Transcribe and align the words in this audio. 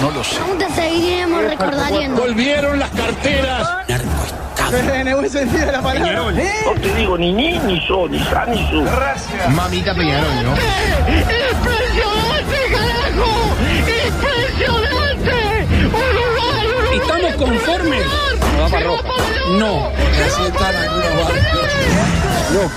No 0.00 0.10
lo 0.10 0.22
sé. 0.22 0.38
Aún 0.38 0.58
seguiremos 0.74 1.42
recordando. 1.42 2.22
Volvieron 2.22 2.78
las 2.78 2.90
carteras. 2.90 3.68
No 6.66 6.80
te 6.80 6.94
digo 6.94 7.16
ni 7.16 7.32
ni, 7.32 7.58
ni 7.60 7.80
yo, 7.88 8.06
ni 8.06 8.18
sa, 8.24 8.44
ni 8.44 8.68
su. 8.68 8.86
Mamita 9.50 9.94
Peñarol, 9.94 10.44
¿no? 10.44 10.50
¡Impresionante, 11.08 12.58
carajo! 12.70 13.56
¡Impresionante! 14.06 15.66
¡Uruguay, 15.86 16.66
Uruguay! 16.66 16.98
¿Estamos 17.00 17.34
conformes? 17.36 18.04
No 18.56 18.62
va 18.62 18.68
para 18.68 18.84
roja. 18.84 19.02
No. 19.52 19.90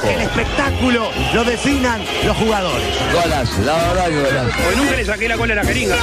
El 0.07 0.21
espectáculo 0.21 1.09
lo 1.33 1.43
definan 1.43 2.01
los 2.25 2.37
jugadores. 2.37 2.87
Porque 4.63 4.75
nunca 4.77 4.95
le 4.95 5.05
saqué 5.05 5.27
la 5.27 5.37
cola 5.37 5.53
a 5.53 5.55
la 5.57 5.63
jeringa. 5.63 5.95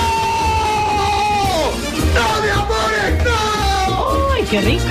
¡Ay, 4.34 4.45
qué 4.51 4.61
rico! 4.61 4.84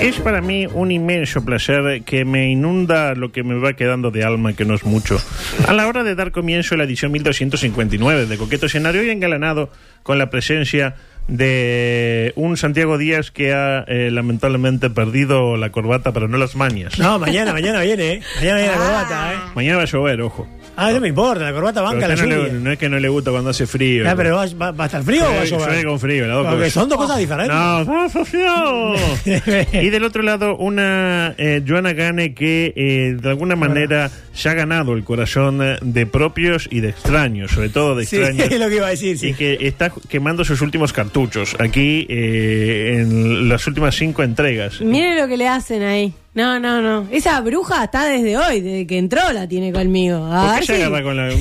Es 0.00 0.16
para 0.16 0.42
mí 0.42 0.66
un 0.66 0.90
inmenso 0.90 1.44
placer 1.46 2.02
que 2.02 2.26
me 2.26 2.50
inunda 2.50 3.14
lo 3.14 3.32
que 3.32 3.42
me 3.42 3.54
va 3.54 3.72
quedando 3.72 4.10
de 4.10 4.22
alma, 4.22 4.52
que 4.52 4.66
no 4.66 4.74
es 4.74 4.84
mucho. 4.84 5.18
A 5.66 5.72
la 5.72 5.86
hora 5.86 6.02
de 6.04 6.14
dar 6.14 6.30
comienzo 6.30 6.74
a 6.74 6.78
la 6.78 6.84
edición 6.84 7.10
1259 7.12 8.26
de 8.26 8.36
Coqueto 8.36 8.66
Escenario 8.66 9.02
y 9.02 9.08
engalanado 9.08 9.70
con 10.02 10.18
la 10.18 10.28
presencia 10.28 10.96
de 11.26 12.34
un 12.36 12.58
Santiago 12.58 12.98
Díaz 12.98 13.30
que 13.30 13.54
ha 13.54 13.84
eh, 13.88 14.10
lamentablemente 14.10 14.90
perdido 14.90 15.56
la 15.56 15.70
corbata, 15.72 16.12
pero 16.12 16.28
no 16.28 16.36
las 16.36 16.54
mañas. 16.54 16.98
No, 16.98 17.18
mañana, 17.18 17.54
mañana 17.54 17.80
viene, 17.80 18.12
¿eh? 18.12 18.22
Mañana 18.36 18.58
viene 18.58 18.72
la 18.72 18.78
corbata, 18.78 19.32
¿eh? 19.32 19.36
Mañana 19.54 19.76
va 19.78 19.82
a 19.84 19.86
llover, 19.86 20.20
ojo. 20.20 20.46
Ah, 20.76 20.90
no 20.92 21.00
me 21.00 21.08
importa, 21.08 21.44
la 21.44 21.52
corbata 21.52 21.82
banca 21.82 22.08
la 22.08 22.16
no, 22.16 22.22
lluvia. 22.24 22.52
le- 22.52 22.52
no 22.60 22.70
es 22.72 22.78
que 22.78 22.88
no 22.88 22.98
le 22.98 23.08
gusta 23.08 23.30
cuando 23.30 23.50
hace 23.50 23.66
frío. 23.66 24.04
Ah, 24.08 24.14
pero 24.16 24.36
va, 24.36 24.46
va- 24.60 24.72
va 24.72 24.84
a 24.84 24.86
estar 24.86 25.02
frío 25.04 25.22
o 25.22 25.34
va 25.34 25.40
a 25.42 25.44
llover? 25.44 25.68
llueve 25.68 25.84
con 25.84 26.00
frío, 26.00 26.26
dos 26.28 26.46
Porque 26.48 26.70
son 26.70 26.88
dos 26.88 26.98
cosas 26.98 27.18
diferentes. 27.18 27.54
No, 27.56 27.84
y 29.72 29.90
del 29.90 30.04
otro 30.04 30.22
lado, 30.22 30.56
una 30.56 31.34
eh, 31.38 31.62
Joana 31.66 31.92
Gane 31.92 32.34
que 32.34 32.72
eh, 32.76 33.16
de 33.20 33.28
alguna 33.28 33.56
manera 33.56 34.10
se 34.34 34.48
ha 34.48 34.54
ganado 34.54 34.92
el 34.94 35.04
corazón 35.04 35.60
de 35.80 36.06
propios 36.06 36.68
y 36.70 36.80
de 36.80 36.90
extraños, 36.90 37.52
sobre 37.52 37.68
todo 37.68 37.94
de 37.94 38.04
Sí, 38.04 38.16
extraños. 38.16 38.48
es 38.52 38.60
lo 38.60 38.68
que 38.68 38.76
iba 38.76 38.86
a 38.86 38.90
decir, 38.90 39.18
sí. 39.18 39.28
Y 39.28 39.34
que 39.34 39.58
está 39.60 39.92
quemando 40.08 40.44
sus 40.44 40.60
últimos 40.60 40.92
cartuchos 40.92 41.56
aquí 41.58 42.06
eh, 42.08 42.98
en 43.00 43.48
las 43.48 43.66
últimas 43.66 43.94
cinco 43.94 44.22
entregas. 44.22 44.80
Mire 44.80 45.20
lo 45.20 45.28
que 45.28 45.36
le 45.36 45.48
hacen 45.48 45.82
ahí. 45.82 46.12
No, 46.34 46.58
no, 46.58 46.82
no. 46.82 47.08
Esa 47.12 47.40
bruja 47.40 47.84
está 47.84 48.06
desde 48.06 48.36
hoy, 48.36 48.60
desde 48.60 48.86
que 48.86 48.98
entró 48.98 49.32
la 49.32 49.46
tiene 49.46 49.72
conmigo. 49.72 50.26
A 50.26 50.50
¿Por 50.50 50.60
qué 50.60 50.66
se 50.66 50.74
agarra 50.82 51.02
con 51.02 51.16
la.? 51.16 51.32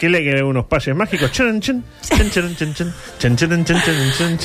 que 0.00 0.08
le 0.08 0.24
que 0.24 0.42
unos 0.42 0.64
pases 0.64 0.96
mágicos. 0.96 1.30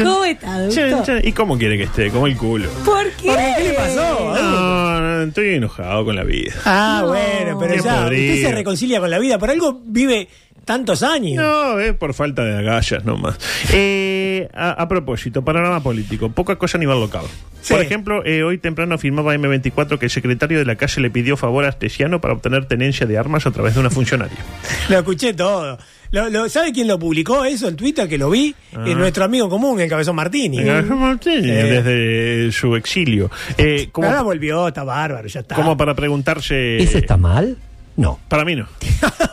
¿Cómo 0.03 0.25
está, 0.25 0.59
doctor? 0.67 1.25
¿Y 1.25 1.31
cómo 1.31 1.57
quiere 1.57 1.77
que 1.77 1.83
esté? 1.85 2.09
Como 2.11 2.27
el 2.27 2.35
culo. 2.38 2.69
¿Por 2.83 3.09
qué? 3.11 3.27
¿Por 3.27 3.38
qué 3.38 3.63
le 3.63 3.73
pasó? 3.73 4.35
No, 4.35 4.99
no, 5.01 5.23
estoy 5.23 5.55
enojado 5.55 6.05
con 6.05 6.16
la 6.16 6.23
vida. 6.23 6.53
Ah, 6.66 6.99
No. 7.01 7.07
bueno, 7.07 7.57
pero 7.59 7.83
ya 7.83 8.01
podrido. 8.03 8.33
usted 8.35 8.49
se 8.49 8.55
reconcilia 8.55 8.99
con 8.99 9.09
la 9.09 9.17
vida. 9.19 9.39
Por 9.39 9.49
algo 9.49 9.81
vive 9.85 10.27
tantos 10.65 11.03
años. 11.03 11.35
No, 11.43 11.79
es 11.79 11.93
por 11.93 12.13
falta 12.13 12.43
de 12.43 12.57
agallas 12.57 13.05
nomás. 13.05 13.37
Eh, 13.71 14.49
a, 14.53 14.71
a 14.71 14.87
propósito, 14.87 15.43
panorama 15.43 15.81
político, 15.81 16.29
poca 16.29 16.55
cosa 16.57 16.77
a 16.77 16.79
nivel 16.79 16.99
local. 16.99 17.23
Sí. 17.61 17.73
Por 17.73 17.81
ejemplo, 17.81 18.23
eh, 18.25 18.43
hoy 18.43 18.57
temprano 18.59 18.93
afirmaba 18.95 19.33
M24 19.33 19.97
que 19.97 20.05
el 20.05 20.11
secretario 20.11 20.59
de 20.59 20.65
la 20.65 20.75
calle 20.75 21.01
le 21.01 21.09
pidió 21.09 21.35
favor 21.37 21.65
a 21.65 21.69
Astesiano 21.69 22.21
para 22.21 22.33
obtener 22.35 22.65
tenencia 22.65 23.07
de 23.07 23.17
armas 23.17 23.47
a 23.47 23.51
través 23.51 23.73
de 23.73 23.79
una 23.79 23.89
funcionaria. 23.89 24.37
Lo 24.89 24.97
escuché 24.99 25.33
todo. 25.33 25.77
Lo, 26.11 26.29
lo- 26.29 26.47
¿Sabe 26.47 26.71
quién 26.71 26.87
lo 26.87 26.99
publicó 26.99 27.43
eso? 27.43 27.67
El 27.67 27.75
Twitter 27.75 28.07
que 28.07 28.17
lo 28.19 28.29
vi. 28.29 28.53
Ah. 28.75 28.83
Eh, 28.87 28.93
nuestro 28.93 29.25
amigo 29.25 29.49
común, 29.49 29.79
el 29.81 29.89
Cabezón 29.89 30.15
Martini. 30.15 30.59
Desde 30.61 32.51
su 32.51 32.75
exilio. 32.75 33.29
Eh, 33.57 33.89
como, 33.91 34.07
Ahora 34.07 34.21
volvió, 34.21 34.67
está 34.67 34.83
bárbaro, 34.83 35.27
ya 35.27 35.39
está. 35.41 35.55
como 35.55 35.75
para 35.75 35.95
preguntarse... 35.95 36.77
¿Eso 36.77 36.97
está 36.99 37.17
mal? 37.17 37.57
No. 37.97 38.19
Para 38.28 38.44
mí 38.45 38.56
no. 38.56 38.67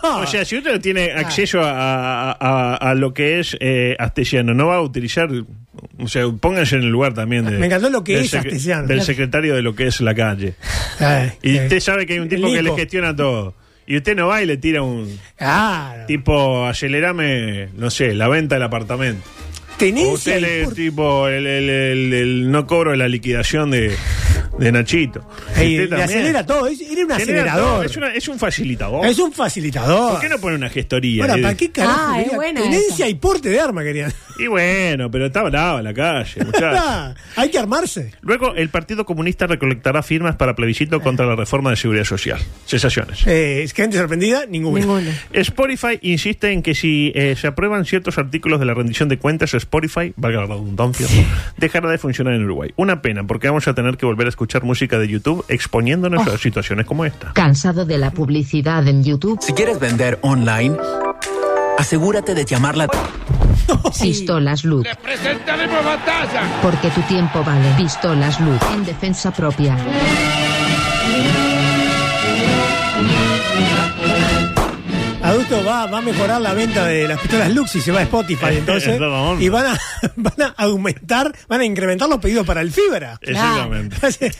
O 0.04 0.26
sea, 0.26 0.44
si 0.44 0.56
usted 0.58 0.80
tiene 0.80 1.12
acceso 1.12 1.60
a, 1.62 2.32
a- 2.32 2.36
a- 2.38 2.74
a 2.76 2.94
lo 2.94 3.14
que 3.14 3.40
es 3.40 3.56
eh, 3.60 3.96
Astesiano, 3.98 4.52
no 4.54 4.66
va 4.68 4.76
a 4.76 4.80
utilizar. 4.82 5.28
O 5.98 6.08
sea, 6.08 6.24
pónganse 6.28 6.76
en 6.76 6.82
el 6.82 6.88
lugar 6.90 7.14
también 7.14 7.44
de. 7.44 7.52
Me 7.58 7.66
encantó 7.66 7.88
lo 7.88 8.04
que 8.04 8.16
del 8.16 8.24
es 8.26 8.34
Astesiano. 8.34 8.86
Del 8.86 9.02
secretario 9.02 9.54
de 9.54 9.62
lo 9.62 9.74
que 9.74 9.86
es 9.86 10.00
la 10.00 10.14
calle. 10.14 10.54
Ay, 11.00 11.32
Y 11.42 11.56
eh, 11.56 11.62
usted 11.64 11.80
sabe 11.80 12.04
que 12.06 12.14
hay 12.14 12.18
un 12.18 12.28
tipo 12.28 12.46
que 12.52 12.62
le 12.62 12.74
gestiona 12.74 13.14
todo. 13.16 13.54
Y 13.86 13.96
usted 13.96 14.14
no 14.14 14.28
va 14.28 14.42
y 14.42 14.46
le 14.46 14.56
tira 14.58 14.82
un 14.82 15.18
Claro. 15.36 16.06
tipo, 16.06 16.66
acelerame, 16.66 17.68
no 17.76 17.90
sé, 17.90 18.14
la 18.14 18.28
venta 18.28 18.54
del 18.56 18.62
apartamento. 18.64 19.22
O 19.26 19.76
Tenencia 19.78 20.12
usted 20.12 20.38
y 20.38 20.40
le, 20.40 20.64
por- 20.64 20.74
tipo, 20.74 21.28
el, 21.28 21.46
el- 21.46 21.68
el- 21.70 22.12
el 22.12 22.50
no 22.50 22.66
cobro 22.66 22.94
la 22.94 23.08
liquidación 23.08 23.70
de, 23.72 23.96
de 24.62 24.72
Nachito. 24.72 25.26
Ey, 25.56 25.76
le 25.76 25.88
también. 25.88 26.08
acelera 26.08 26.46
todo. 26.46 26.66
Es, 26.66 26.80
era 26.80 27.04
un 27.04 27.12
acelerador. 27.12 27.64
todo, 27.64 27.82
Es, 27.82 27.96
una- 27.96 28.14
es 28.14 28.28
un 28.28 28.38
facilitador. 28.38 29.06
Es 29.06 29.18
un 29.18 29.32
facilitador. 29.32 30.12
¿Por 30.12 30.20
qué 30.20 30.28
no 30.28 30.38
pone 30.38 30.56
una 30.56 30.68
gestoría? 30.70 31.22
Ahora, 31.24 31.36
Eh, 31.38 31.42
¿para 31.42 31.56
qué 31.56 31.70
carajo? 31.70 32.00
Ah, 32.00 32.12
es 32.18 32.22
quería 32.24 32.36
buena 32.36 32.60
Tenencia 32.62 33.06
esa. 33.06 33.08
y 33.08 33.14
porte 33.14 33.48
de 33.48 33.60
arma 33.60 33.82
querían. 33.82 34.12
Y 34.38 34.46
bueno, 34.46 35.10
pero 35.10 35.26
está 35.26 35.42
brava 35.42 35.82
la 35.82 35.92
calle, 35.94 36.44
muchachos. 36.44 37.14
Hay 37.36 37.50
que 37.50 37.58
armarse. 37.58 38.12
Luego, 38.22 38.54
el 38.54 38.68
Partido 38.70 39.04
Comunista 39.04 39.46
recolectará 39.46 40.02
firmas 40.02 40.36
para 40.36 40.54
plebiscito 40.54 41.00
contra 41.00 41.26
la 41.26 41.36
reforma 41.36 41.70
de 41.70 41.76
seguridad 41.76 42.04
social. 42.04 42.38
Sensaciones. 42.66 43.26
Eh, 43.26 43.62
¿Es 43.62 43.72
gente 43.72 43.98
sorprendida? 43.98 44.46
Ninguna. 44.46 44.80
Ninguno. 44.80 45.10
Spotify 45.32 45.98
insiste 46.02 46.50
en 46.52 46.62
que 46.62 46.74
si 46.74 47.12
eh, 47.14 47.34
se 47.36 47.46
aprueban 47.46 47.84
ciertos 47.84 48.18
artículos 48.18 48.60
de 48.60 48.66
la 48.66 48.74
rendición 48.74 49.08
de 49.08 49.18
cuentas, 49.18 49.54
Spotify, 49.54 50.12
valga 50.16 50.40
la 50.40 50.46
redundancia, 50.46 51.06
dejará 51.56 51.90
de 51.90 51.98
funcionar 51.98 52.34
en 52.34 52.44
Uruguay. 52.44 52.70
Una 52.76 53.00
pena, 53.02 53.24
porque 53.26 53.48
vamos 53.48 53.66
a 53.68 53.74
tener 53.74 53.96
que 53.96 54.04
volver 54.06 54.26
a 54.26 54.30
escuchar 54.30 54.51
música 54.60 54.98
de 54.98 55.08
YouTube 55.08 55.44
exponiéndonos 55.48 56.26
a 56.26 56.38
situaciones 56.38 56.86
como 56.86 57.04
esta. 57.04 57.32
¿Cansado 57.32 57.84
de 57.84 57.98
la 57.98 58.10
publicidad 58.10 58.86
en 58.86 59.02
YouTube? 59.02 59.38
Si 59.40 59.52
quieres 59.52 59.80
vender 59.80 60.18
online, 60.22 60.76
asegúrate 61.78 62.34
de 62.34 62.44
llamarla. 62.44 62.88
Pistolas 64.00 64.64
Luz. 64.64 64.86
Presentaremos 65.02 65.84
batalla. 65.84 66.42
Porque 66.62 66.90
tu 66.90 67.00
tiempo 67.02 67.42
vale. 67.44 67.68
Pistolas 67.76 68.40
Luz. 68.40 68.60
En 68.74 68.84
defensa 68.84 69.30
propia. 69.30 69.76
Adulto 75.32 75.64
va, 75.64 75.86
va 75.86 75.98
a 75.98 76.00
mejorar 76.02 76.40
la 76.40 76.52
venta 76.52 76.86
de 76.86 77.08
las 77.08 77.18
pistolas 77.20 77.52
Lux 77.54 77.74
y 77.76 77.80
se 77.80 77.90
va 77.90 78.00
a 78.00 78.02
Spotify 78.02 78.56
entonces. 78.58 79.00
Y 79.40 79.48
van 79.48 79.66
a, 79.66 79.78
van 80.16 80.42
a 80.42 80.54
aumentar, 80.58 81.32
van 81.48 81.60
a 81.60 81.64
incrementar 81.64 82.08
los 82.08 82.18
pedidos 82.18 82.46
para 82.46 82.60
el 82.60 82.70
fibra. 82.70 83.18
Exactamente. 83.20 83.96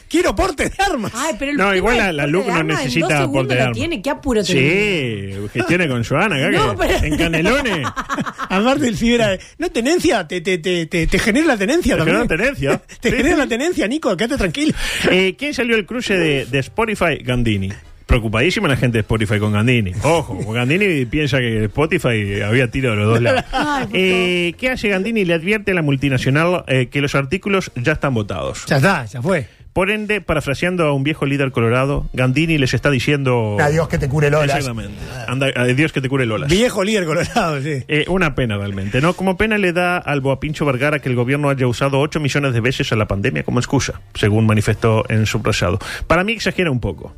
Quiero 0.09 0.35
porte 0.37 0.69
de 0.69 0.75
armas. 0.83 1.13
Ay, 1.15 1.35
pero 1.39 1.53
el 1.53 1.57
No, 1.57 1.75
igual 1.75 1.97
la- 1.97 2.13
la 2.13 2.27
de 2.27 2.33
no 2.33 2.63
necesita 2.63 3.27
porte 3.31 3.55
de 3.55 3.61
lo 3.61 3.63
arma. 3.65 3.75
tiene, 3.75 4.03
qué 4.03 4.11
apuro 4.11 4.43
tiene. 4.45 5.33
Sí, 5.33 5.49
gestione 5.55 5.89
con 5.89 6.05
Joana 6.05 6.37
acá, 6.49 6.51
No, 6.51 6.77
que- 6.77 6.87
pero- 6.87 7.05
en 7.07 7.17
Canelones. 7.17 7.87
Aparte 8.51 8.81
del 8.85 8.97
fibra. 8.97 9.39
No, 9.59 9.71
tenencia, 9.71 10.29
te, 10.29 10.41
te, 10.43 10.59
te, 10.59 10.87
te, 10.87 11.07
te 11.07 11.19
genera 11.19 11.47
la 11.47 11.57
tenencia 11.57 11.97
Te 11.97 12.05
genera 12.05 12.27
tenencia. 12.27 12.83
te 13.01 13.13
genera 13.13 13.37
la 13.39 13.47
tenencia, 13.47 13.89
Nico, 13.89 14.15
quédate 14.17 14.37
tranquilo. 14.37 14.75
Eh, 15.11 15.35
¿Quién 15.39 15.55
salió 15.55 15.75
el 15.77 15.87
cruce 15.87 16.17
de, 16.19 16.45
de 16.47 16.59
Spotify? 16.59 17.17
Gandini. 17.23 17.71
Preocupadísima 18.13 18.69
la 18.69 18.77
gente 18.77 18.99
de 18.99 19.01
Spotify 19.01 19.39
con 19.39 19.55
Gandini. 19.55 19.93
Ojo, 20.03 20.53
Gandini 20.53 21.07
piensa 21.07 21.39
que 21.39 21.65
Spotify 21.65 22.43
había 22.43 22.71
tiro 22.71 22.91
de 22.91 22.97
los 22.97 23.09
dos 23.09 23.23
lados. 23.23 23.43
Eh, 23.95 24.55
¿Qué 24.59 24.69
hace 24.69 24.91
Gandini? 24.91 25.25
Le 25.25 25.33
advierte 25.33 25.71
a 25.71 25.75
la 25.75 25.81
multinacional 25.81 26.65
eh, 26.67 26.89
que 26.89 27.01
los 27.01 27.15
artículos 27.15 27.73
ya 27.75 27.93
están 27.93 28.13
votados. 28.13 28.67
Ya 28.67 28.77
está, 28.77 29.07
ya 29.07 29.23
fue. 29.23 29.47
Por 29.73 29.91
ende, 29.91 30.21
parafraseando 30.21 30.85
a 30.85 30.93
un 30.93 31.05
viejo 31.05 31.25
líder 31.25 31.53
colorado, 31.53 32.07
Gandini 32.13 32.59
les 32.59 32.75
está 32.75 32.91
diciendo... 32.91 33.57
Adiós 33.59 33.89
que 33.89 33.97
te 33.97 34.11
cure 34.11 34.31
Lola. 34.31 34.45
Exactamente. 34.45 34.99
Anda, 35.27 35.47
adiós 35.57 35.93
que 35.93 36.03
te 36.03 36.11
cure 36.11 36.27
Lola. 36.27 36.49
Viejo 36.49 36.85
líder 36.85 37.07
colorado, 37.07 37.63
sí. 37.63 37.83
Eh, 37.89 38.05
una 38.09 38.35
pena 38.35 38.59
realmente, 38.59 39.01
¿no? 39.01 39.15
Como 39.15 39.39
pena 39.39 39.57
le 39.57 39.73
da 39.73 39.97
al 39.97 40.21
Boapincho 40.21 40.67
Vergara 40.67 40.99
que 40.99 41.09
el 41.09 41.17
gobierno 41.17 41.49
haya 41.49 41.67
usado 41.67 41.99
8 42.01 42.21
millones 42.21 42.53
de 42.53 42.61
veces 42.61 42.93
a 42.93 42.97
la 42.97 43.09
pandemia 43.09 43.43
como 43.43 43.59
excusa, 43.59 44.03
según 44.15 44.45
manifestó 44.45 45.05
en 45.09 45.25
su 45.25 45.41
pasado. 45.41 45.79
Para 46.07 46.25
mí 46.25 46.35
exagera 46.35 46.71
un 46.71 46.81
poco. 46.81 47.15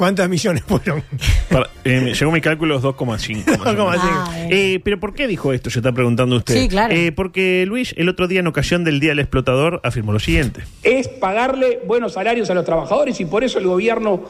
¿Cuántas 0.00 0.30
millones 0.30 0.62
fueron? 0.66 1.02
Para- 1.50 1.68
eh, 1.84 2.12
según 2.14 2.32
mi 2.32 2.40
cálculo, 2.40 2.76
es 2.76 2.82
2,5. 2.82 3.44
más 3.58 3.66
o 3.66 3.72
menos. 3.74 3.96
Ah, 4.00 4.32
bien. 4.48 4.48
Eh, 4.50 4.80
pero 4.82 4.98
¿por 4.98 5.12
qué 5.12 5.26
dijo 5.26 5.52
esto? 5.52 5.68
Se 5.68 5.80
está 5.80 5.92
preguntando 5.92 6.36
usted. 6.36 6.54
Sí, 6.54 6.68
claro. 6.68 6.94
Eh, 6.94 7.12
porque 7.12 7.66
Luis, 7.66 7.94
el 7.98 8.08
otro 8.08 8.26
día 8.26 8.40
en 8.40 8.46
ocasión 8.46 8.82
del 8.82 8.98
Día 8.98 9.10
del 9.10 9.18
Explotador, 9.18 9.78
afirmó 9.84 10.14
lo 10.14 10.18
siguiente. 10.18 10.62
Es 10.82 11.06
pagarle 11.08 11.80
buenos 11.86 12.14
salarios 12.14 12.48
a 12.48 12.54
los 12.54 12.64
trabajadores 12.64 13.20
y 13.20 13.26
por 13.26 13.44
eso 13.44 13.58
el 13.58 13.66
gobierno 13.66 14.22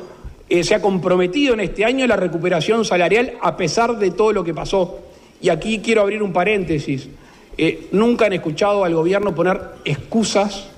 eh, 0.49 0.65
se 0.65 0.75
ha 0.75 0.83
comprometido 0.83 1.55
en 1.55 1.61
este 1.61 1.85
año 1.85 2.05
la 2.09 2.17
recuperación 2.17 2.85
salarial 2.85 3.35
a 3.41 3.57
pesar 3.57 3.97
de 3.97 4.11
todo 4.11 4.33
lo 4.33 4.43
que 4.43 4.53
pasó. 4.53 4.99
Y 5.41 5.51
aquí 5.51 5.79
quiero 5.79 6.01
abrir 6.01 6.21
un 6.25 6.33
paréntesis. 6.33 7.09
Eh, 7.57 7.87
nunca 7.93 8.27
han 8.27 8.33
escuchado 8.33 8.83
al 8.85 8.95
gobierno 8.97 9.37
poner 9.37 9.61
excusas 9.85 10.69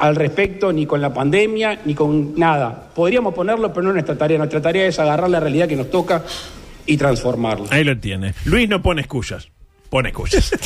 al 0.00 0.16
respecto, 0.16 0.72
ni 0.72 0.86
con 0.86 1.00
la 1.00 1.12
pandemia, 1.14 1.80
ni 1.84 1.94
con 1.94 2.34
nada. 2.36 2.88
Podríamos 2.94 3.32
ponerlo, 3.34 3.68
pero 3.72 3.82
no 3.82 3.88
es 3.90 3.94
nuestra 3.94 4.16
tarea. 4.16 4.38
Nuestra 4.38 4.60
tarea 4.60 4.86
es 4.86 4.98
agarrar 4.98 5.30
la 5.30 5.38
realidad 5.40 5.68
que 5.68 5.76
nos 5.76 5.90
toca 5.90 6.24
y 6.86 6.96
transformarla. 6.96 7.66
Ahí 7.70 7.84
lo 7.84 7.96
tiene. 7.98 8.34
Luis 8.46 8.68
no 8.68 8.82
pone 8.82 9.02
excusas. 9.02 9.48
Pone 9.90 10.08
excusas. 10.08 10.50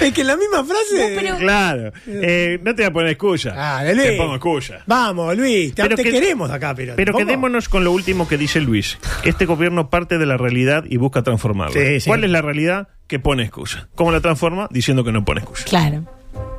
Es 0.00 0.12
que 0.14 0.22
en 0.22 0.26
la 0.28 0.36
misma 0.36 0.64
frase. 0.64 1.14
No, 1.14 1.20
pero- 1.20 1.36
claro. 1.36 1.92
Eh, 2.06 2.58
no 2.62 2.74
te 2.74 2.82
voy 2.82 2.88
a 2.88 2.92
poner 2.92 3.10
excusas. 3.12 3.54
Ah, 3.56 3.82
Luis. 3.84 4.02
Te 4.08 4.16
pongo 4.16 4.34
excusas. 4.34 4.82
Vamos, 4.86 5.36
Luis, 5.36 5.74
te, 5.74 5.82
Pero 5.82 5.94
te 5.94 6.02
que- 6.04 6.10
queremos 6.10 6.50
acá, 6.50 6.74
pero. 6.74 6.94
Pero 6.96 7.14
quedémonos 7.16 7.68
con 7.68 7.84
lo 7.84 7.92
último 7.92 8.26
que 8.26 8.38
dice 8.38 8.60
Luis. 8.60 8.98
Este 9.24 9.44
gobierno 9.44 9.90
parte 9.90 10.16
de 10.18 10.24
la 10.26 10.36
realidad 10.38 10.84
y 10.88 10.96
busca 10.96 11.22
transformarla. 11.22 11.74
Sí, 11.78 12.00
sí. 12.00 12.08
¿Cuál 12.08 12.24
es 12.24 12.30
la 12.30 12.40
realidad? 12.40 12.88
Que 13.06 13.18
pone 13.18 13.42
excusas. 13.44 13.86
¿Cómo 13.94 14.10
la 14.10 14.20
transforma? 14.20 14.68
Diciendo 14.70 15.04
que 15.04 15.12
no 15.12 15.24
pone 15.24 15.40
excusas. 15.40 15.66
Claro. 15.66 16.04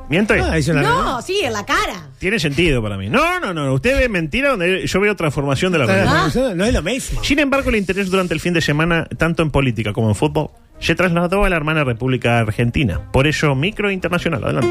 ¿Miente? 0.08 0.34
Ah, 0.40 0.58
eso 0.58 0.72
es 0.72 0.76
la 0.76 0.82
realidad. 0.82 1.04
No, 1.04 1.22
sí, 1.22 1.40
en 1.42 1.52
la 1.52 1.64
cara. 1.64 2.08
Tiene 2.18 2.38
sentido 2.38 2.82
para 2.82 2.96
mí. 2.96 3.08
No, 3.08 3.40
no, 3.40 3.54
no. 3.54 3.72
Usted 3.72 3.98
ve 3.98 4.08
mentira 4.08 4.50
donde 4.50 4.86
yo 4.86 5.00
veo 5.00 5.16
transformación 5.16 5.72
de 5.72 5.78
la 5.78 5.86
realidad. 5.86 6.34
No, 6.34 6.54
no 6.54 6.64
es 6.64 6.72
lo 6.72 6.82
mismo. 6.82 7.22
Sin 7.24 7.38
embargo, 7.38 7.70
el 7.70 7.76
interés 7.76 8.10
durante 8.10 8.34
el 8.34 8.40
fin 8.40 8.52
de 8.52 8.60
semana, 8.60 9.06
tanto 9.16 9.42
en 9.42 9.50
política 9.50 9.92
como 9.92 10.08
en 10.08 10.14
fútbol, 10.14 10.50
se 10.78 10.94
trasladó 10.94 11.44
a 11.44 11.48
la 11.48 11.56
hermana 11.56 11.84
República 11.84 12.38
Argentina. 12.38 13.00
Por 13.12 13.26
eso, 13.26 13.54
micro 13.54 13.90
internacional. 13.90 14.44
Adelante. 14.44 14.68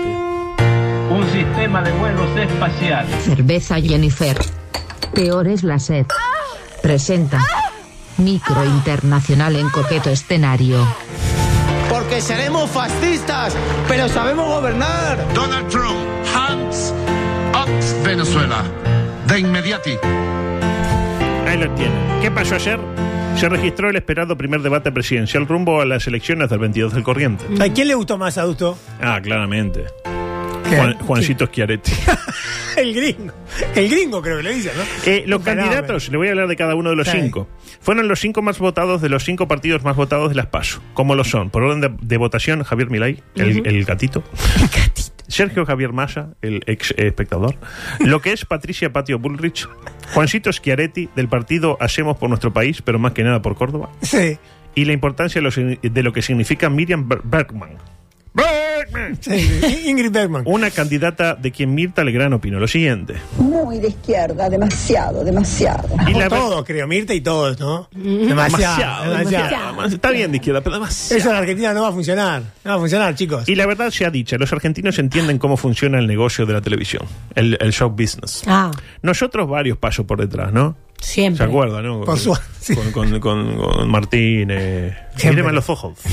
Un 1.09 1.29
sistema 1.31 1.81
de 1.81 1.91
vuelos 1.93 2.29
espacial. 2.37 3.07
Cerveza 3.23 3.79
Jennifer. 3.81 4.37
Peor 5.13 5.47
es 5.47 5.63
la 5.63 5.79
sed. 5.79 6.05
Presenta. 6.81 7.39
Micro 8.17 8.63
internacional 8.65 9.55
en 9.55 9.69
coqueto 9.69 10.09
escenario. 10.09 10.85
Porque 11.91 12.21
seremos 12.21 12.71
fascistas, 12.71 13.53
pero 13.89 14.07
sabemos 14.07 14.47
gobernar. 14.47 15.17
Donald 15.33 15.67
Trump, 15.67 15.97
hands 16.33 16.93
up 17.53 17.69
Venezuela. 18.05 18.63
De 19.27 19.39
inmediati. 19.39 19.97
Ahí 21.45 21.57
lo 21.57 21.69
tiene. 21.75 21.93
¿Qué 22.21 22.31
pasó 22.31 22.55
ayer? 22.55 22.79
Se 23.35 23.49
registró 23.49 23.89
el 23.89 23.97
esperado 23.97 24.37
primer 24.37 24.61
debate 24.61 24.89
presidencial 24.91 25.45
rumbo 25.45 25.81
a 25.81 25.85
las 25.85 26.07
elecciones 26.07 26.49
del 26.49 26.59
22 26.59 26.93
del 26.93 27.03
corriente. 27.03 27.43
¿A 27.61 27.67
quién 27.73 27.89
le 27.89 27.95
gustó 27.95 28.17
más, 28.17 28.37
adulto? 28.37 28.77
Ah, 29.01 29.19
claramente. 29.21 29.85
¿Qué? 30.71 30.77
Juan- 30.77 30.97
Juancito 30.99 31.45
Schiaretti. 31.47 31.91
El 32.77 32.93
gringo. 32.93 33.33
El 33.75 33.89
gringo 33.89 34.21
creo 34.21 34.37
que 34.37 34.43
le 34.43 34.53
dice, 34.55 34.71
¿no? 34.75 34.83
Eh, 35.11 35.23
los 35.27 35.41
candidatos, 35.43 36.09
le 36.09 36.17
voy 36.17 36.27
a 36.27 36.31
hablar 36.31 36.47
de 36.47 36.55
cada 36.55 36.75
uno 36.75 36.89
de 36.89 36.95
los 36.95 37.07
Sí. 37.07 37.17
cinco. 37.21 37.47
Fueron 37.81 38.07
los 38.07 38.19
cinco 38.19 38.41
más 38.41 38.59
votados 38.59 39.01
de 39.01 39.09
los 39.09 39.23
cinco 39.25 39.47
partidos 39.47 39.83
más 39.83 39.95
votados 39.95 40.29
de 40.29 40.35
las 40.35 40.45
PASO. 40.47 40.81
Como 40.93 41.15
lo 41.15 41.23
son, 41.23 41.49
por 41.49 41.63
orden 41.63 41.81
de, 41.81 41.91
de 42.01 42.17
votación, 42.17 42.63
Javier 42.63 42.89
Milei, 42.89 43.21
el, 43.35 43.59
Ujú. 43.59 43.61
el 43.69 43.83
gatito. 43.85 44.23
Sergio 45.27 45.65
Javier 45.65 45.93
Massa, 45.93 46.29
el 46.41 46.61
ex 46.65 46.93
espectador. 46.97 47.55
Lo 47.99 48.21
que 48.21 48.31
es 48.33 48.45
Patricia 48.45 48.91
Patio 48.91 49.17
Bullrich. 49.19 49.67
Juancito 50.13 50.51
Schiaretti, 50.51 51.09
del 51.15 51.27
partido 51.29 51.77
Hacemos 51.79 52.17
por 52.17 52.29
nuestro 52.29 52.51
país, 52.53 52.81
pero 52.81 52.99
más 52.99 53.13
que 53.13 53.23
nada 53.23 53.41
por 53.41 53.55
Córdoba. 53.55 53.89
Sí. 54.01 54.37
Y 54.75 54.85
la 54.85 54.93
importancia 54.93 55.41
de 55.41 55.49
lo, 55.49 55.79
de 55.81 56.03
lo 56.03 56.13
que 56.13 56.21
significa 56.21 56.69
Miriam 56.69 57.07
Ber- 57.07 57.21
Bergman. 57.23 57.71
Bergman. 58.85 59.17
sí. 59.21 59.61
Ingrid 59.85 60.11
Bergman. 60.11 60.43
Una 60.45 60.71
candidata 60.71 61.35
de 61.35 61.51
quien 61.51 61.73
Mirta 61.75 62.03
Legrand 62.03 62.33
opinó 62.33 62.59
lo 62.59 62.67
siguiente. 62.67 63.15
Muy 63.37 63.79
de 63.79 63.89
izquierda, 63.89 64.49
demasiado, 64.49 65.23
demasiado. 65.23 65.87
Y 66.07 66.13
la 66.13 66.27
todos, 66.29 66.63
creo, 66.65 66.87
Mirta 66.87 67.13
y 67.13 67.21
todos, 67.21 67.59
¿no? 67.59 67.87
Demasiado, 67.93 69.11
demasiado. 69.17 69.85
Está 69.85 70.11
bien 70.11 70.31
de 70.31 70.37
izquierda, 70.37 70.61
pero 70.61 70.75
demasiado. 70.75 71.19
Eso 71.19 71.29
en 71.29 71.35
Argentina 71.35 71.73
no 71.73 71.81
va 71.83 71.89
a 71.89 71.91
funcionar. 71.91 72.41
No 72.63 72.71
va 72.71 72.75
a 72.75 72.79
funcionar, 72.79 73.15
chicos. 73.15 73.47
Y 73.47 73.55
la 73.55 73.65
verdad 73.65 73.89
sea 73.91 74.09
dicha, 74.09 74.37
los 74.37 74.51
argentinos 74.53 74.97
entienden 74.99 75.37
cómo 75.37 75.57
funciona 75.57 75.99
el 75.99 76.07
negocio 76.07 76.45
de 76.45 76.53
la 76.53 76.61
televisión, 76.61 77.03
el, 77.35 77.57
el 77.61 77.71
show 77.73 77.89
business. 77.89 78.43
Ah, 78.47 78.71
Nosotros 79.01 79.47
varios 79.49 79.77
pasos 79.77 80.05
por 80.05 80.19
detrás, 80.19 80.51
¿no? 80.51 80.75
siempre. 80.99 81.43
¿Se 81.43 81.49
acuerdan, 81.49 81.83
no? 81.83 82.01
Por 82.01 82.19
su- 82.19 82.37
sí. 82.59 82.75
con, 82.75 82.91
con, 82.91 83.19
con- 83.19 83.57
con 83.57 83.89
Martín, 83.89 84.49
eh, 84.51 84.91
Siempre. 84.91 85.10
Míreme 85.23 85.51
los 85.51 85.69
ojos. 85.69 85.97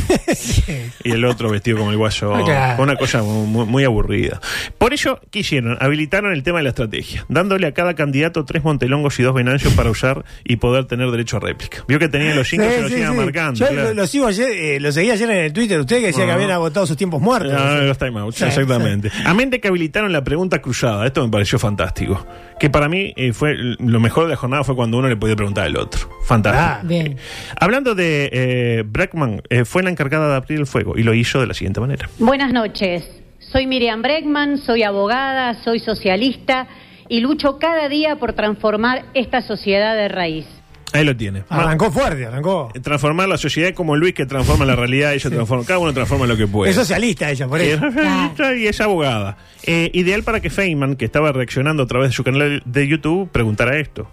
Y 1.05 1.13
el 1.13 1.25
otro 1.25 1.49
vestido 1.51 1.79
como 1.79 1.91
el 1.91 1.97
guaso. 1.97 2.33
Claro. 2.45 2.83
Una 2.83 2.97
cosa 2.97 3.23
muy, 3.23 3.65
muy 3.67 3.85
aburrida. 3.85 4.41
Por 4.77 4.93
eso, 4.93 5.21
¿qué 5.31 5.39
hicieron? 5.41 5.77
Habilitaron 5.81 6.33
el 6.33 6.43
tema 6.43 6.59
de 6.59 6.65
la 6.65 6.69
estrategia, 6.71 7.25
dándole 7.29 7.67
a 7.67 7.73
cada 7.73 7.95
candidato 7.95 8.45
tres 8.45 8.63
montelongos 8.65 9.19
y 9.19 9.23
dos 9.23 9.35
venancios 9.35 9.73
para 9.75 9.91
usar 9.91 10.25
y 10.45 10.57
poder 10.57 10.85
tener 10.87 11.11
derecho 11.11 11.39
a 11.39 11.41
réplica. 11.41 11.85
Vio 11.89 11.99
que 11.99 12.09
tenían 12.09 12.37
los 12.37 12.49
cinco 12.49 12.65
Sí, 12.65 12.71
se 12.75 12.83
los 12.83 12.91
sí, 12.93 12.99
iban 12.99 13.13
sí. 13.13 13.19
marcando. 13.19 13.59
Yo 13.61 13.69
claro. 13.69 13.89
lo, 13.89 13.95
lo 13.95 14.07
sigo 14.07 14.27
ayer, 14.27 14.51
eh, 14.51 14.81
lo 14.81 14.93
seguí 14.93 15.11
ayer 15.11 15.31
en 15.31 15.37
el 15.39 15.53
Twitter, 15.53 15.81
usted 15.81 16.01
que 16.01 16.07
decía 16.07 16.25
que 16.27 16.31
Ah. 16.31 16.35
habían 16.35 16.51
agotado 16.51 16.87
sus 16.87 16.97
tiempos 16.97 17.23
muertos. 17.23 17.53
No, 17.53 17.75
no, 17.75 17.81
los 17.83 17.97
timeouts, 17.99 18.37
Sí, 18.37 18.45
exactamente. 18.45 19.11
Amén 19.25 19.49
de 19.51 19.61
que 19.61 19.69
habilitaron 19.69 20.13
la 20.13 20.23
pregunta 20.25 20.61
cruzada. 20.61 21.07
Esto 21.07 21.25
me 21.25 21.31
pareció 21.31 21.59
fantástico. 21.59 22.27
Que 22.61 22.69
para 22.71 22.89
mí 22.89 23.13
eh, 23.17 23.33
fue 23.33 23.55
lo 23.57 24.01
mejor 24.01 24.25
de 24.25 24.31
la 24.31 24.37
jornada 24.37 24.65
fue 24.65 24.75
cuando 24.75 24.99
uno 24.99 25.09
le 25.09 25.17
podía 25.17 25.37
preguntar 25.37 25.65
al 25.67 25.77
otro. 25.77 26.11
Fantástico. 26.27 26.65
Ah. 26.67 26.81
Bien. 26.83 27.17
Hablando 27.59 27.95
de 27.95 28.29
eh, 28.33 28.85
Breckman, 28.89 29.43
eh, 29.51 29.65
fue 29.65 29.83
la 29.83 29.91
encargada 29.91 30.29
de 30.29 30.37
abrir 30.37 30.59
el 30.59 30.67
fuego 30.67 30.97
y 30.97 31.03
lo 31.03 31.15
hizo 31.15 31.41
de 31.41 31.47
la 31.47 31.55
siguiente 31.55 31.81
manera. 31.81 32.09
Buenas 32.19 32.53
noches. 32.53 33.09
Soy 33.39 33.67
Miriam 33.67 34.03
Bregman, 34.03 34.59
soy 34.59 34.83
abogada, 34.83 35.55
soy 35.63 35.79
socialista 35.81 36.67
y 37.09 37.21
lucho 37.21 37.59
cada 37.59 37.89
día 37.89 38.17
por 38.17 38.35
transformar 38.35 39.07
esta 39.15 39.41
sociedad 39.41 39.95
de 39.95 40.09
raíz. 40.09 40.47
Ahí 40.93 41.05
lo 41.05 41.15
tiene. 41.15 41.45
Arrancó 41.51 41.91
fuerte, 41.91 42.25
arrancó. 42.27 42.73
Transformar 42.83 43.29
la 43.29 43.37
sociedad 43.37 43.75
como 43.75 43.95
Luis 43.97 44.15
que 44.15 44.25
transforma 44.25 44.65
la 44.65 44.75
realidad, 44.75 45.13
ella 45.13 45.29
transforma, 45.29 45.65
cada 45.65 45.79
uno 45.79 45.93
transforma 45.93 46.27
lo 46.27 46.37
que 46.37 46.47
puede. 46.47 46.71
Es 46.71 46.77
socialista 46.77 47.31
ella, 47.31 47.47
por 47.47 47.61
eso. 47.61 47.87
es, 47.87 48.59
y 48.59 48.67
es 48.67 48.81
abogada. 48.81 49.37
Eh, 49.65 49.91
ideal 49.93 50.23
para 50.23 50.41
que 50.41 50.49
Feynman, 50.49 50.97
que 50.97 51.05
estaba 51.05 51.33
reaccionando 51.33 51.83
a 51.83 51.87
través 51.87 52.11
de 52.11 52.15
su 52.15 52.25
canal 52.25 52.63
de 52.65 52.89
YouTube, 52.89 53.31
preguntara 53.31 53.79
esto. 53.79 54.09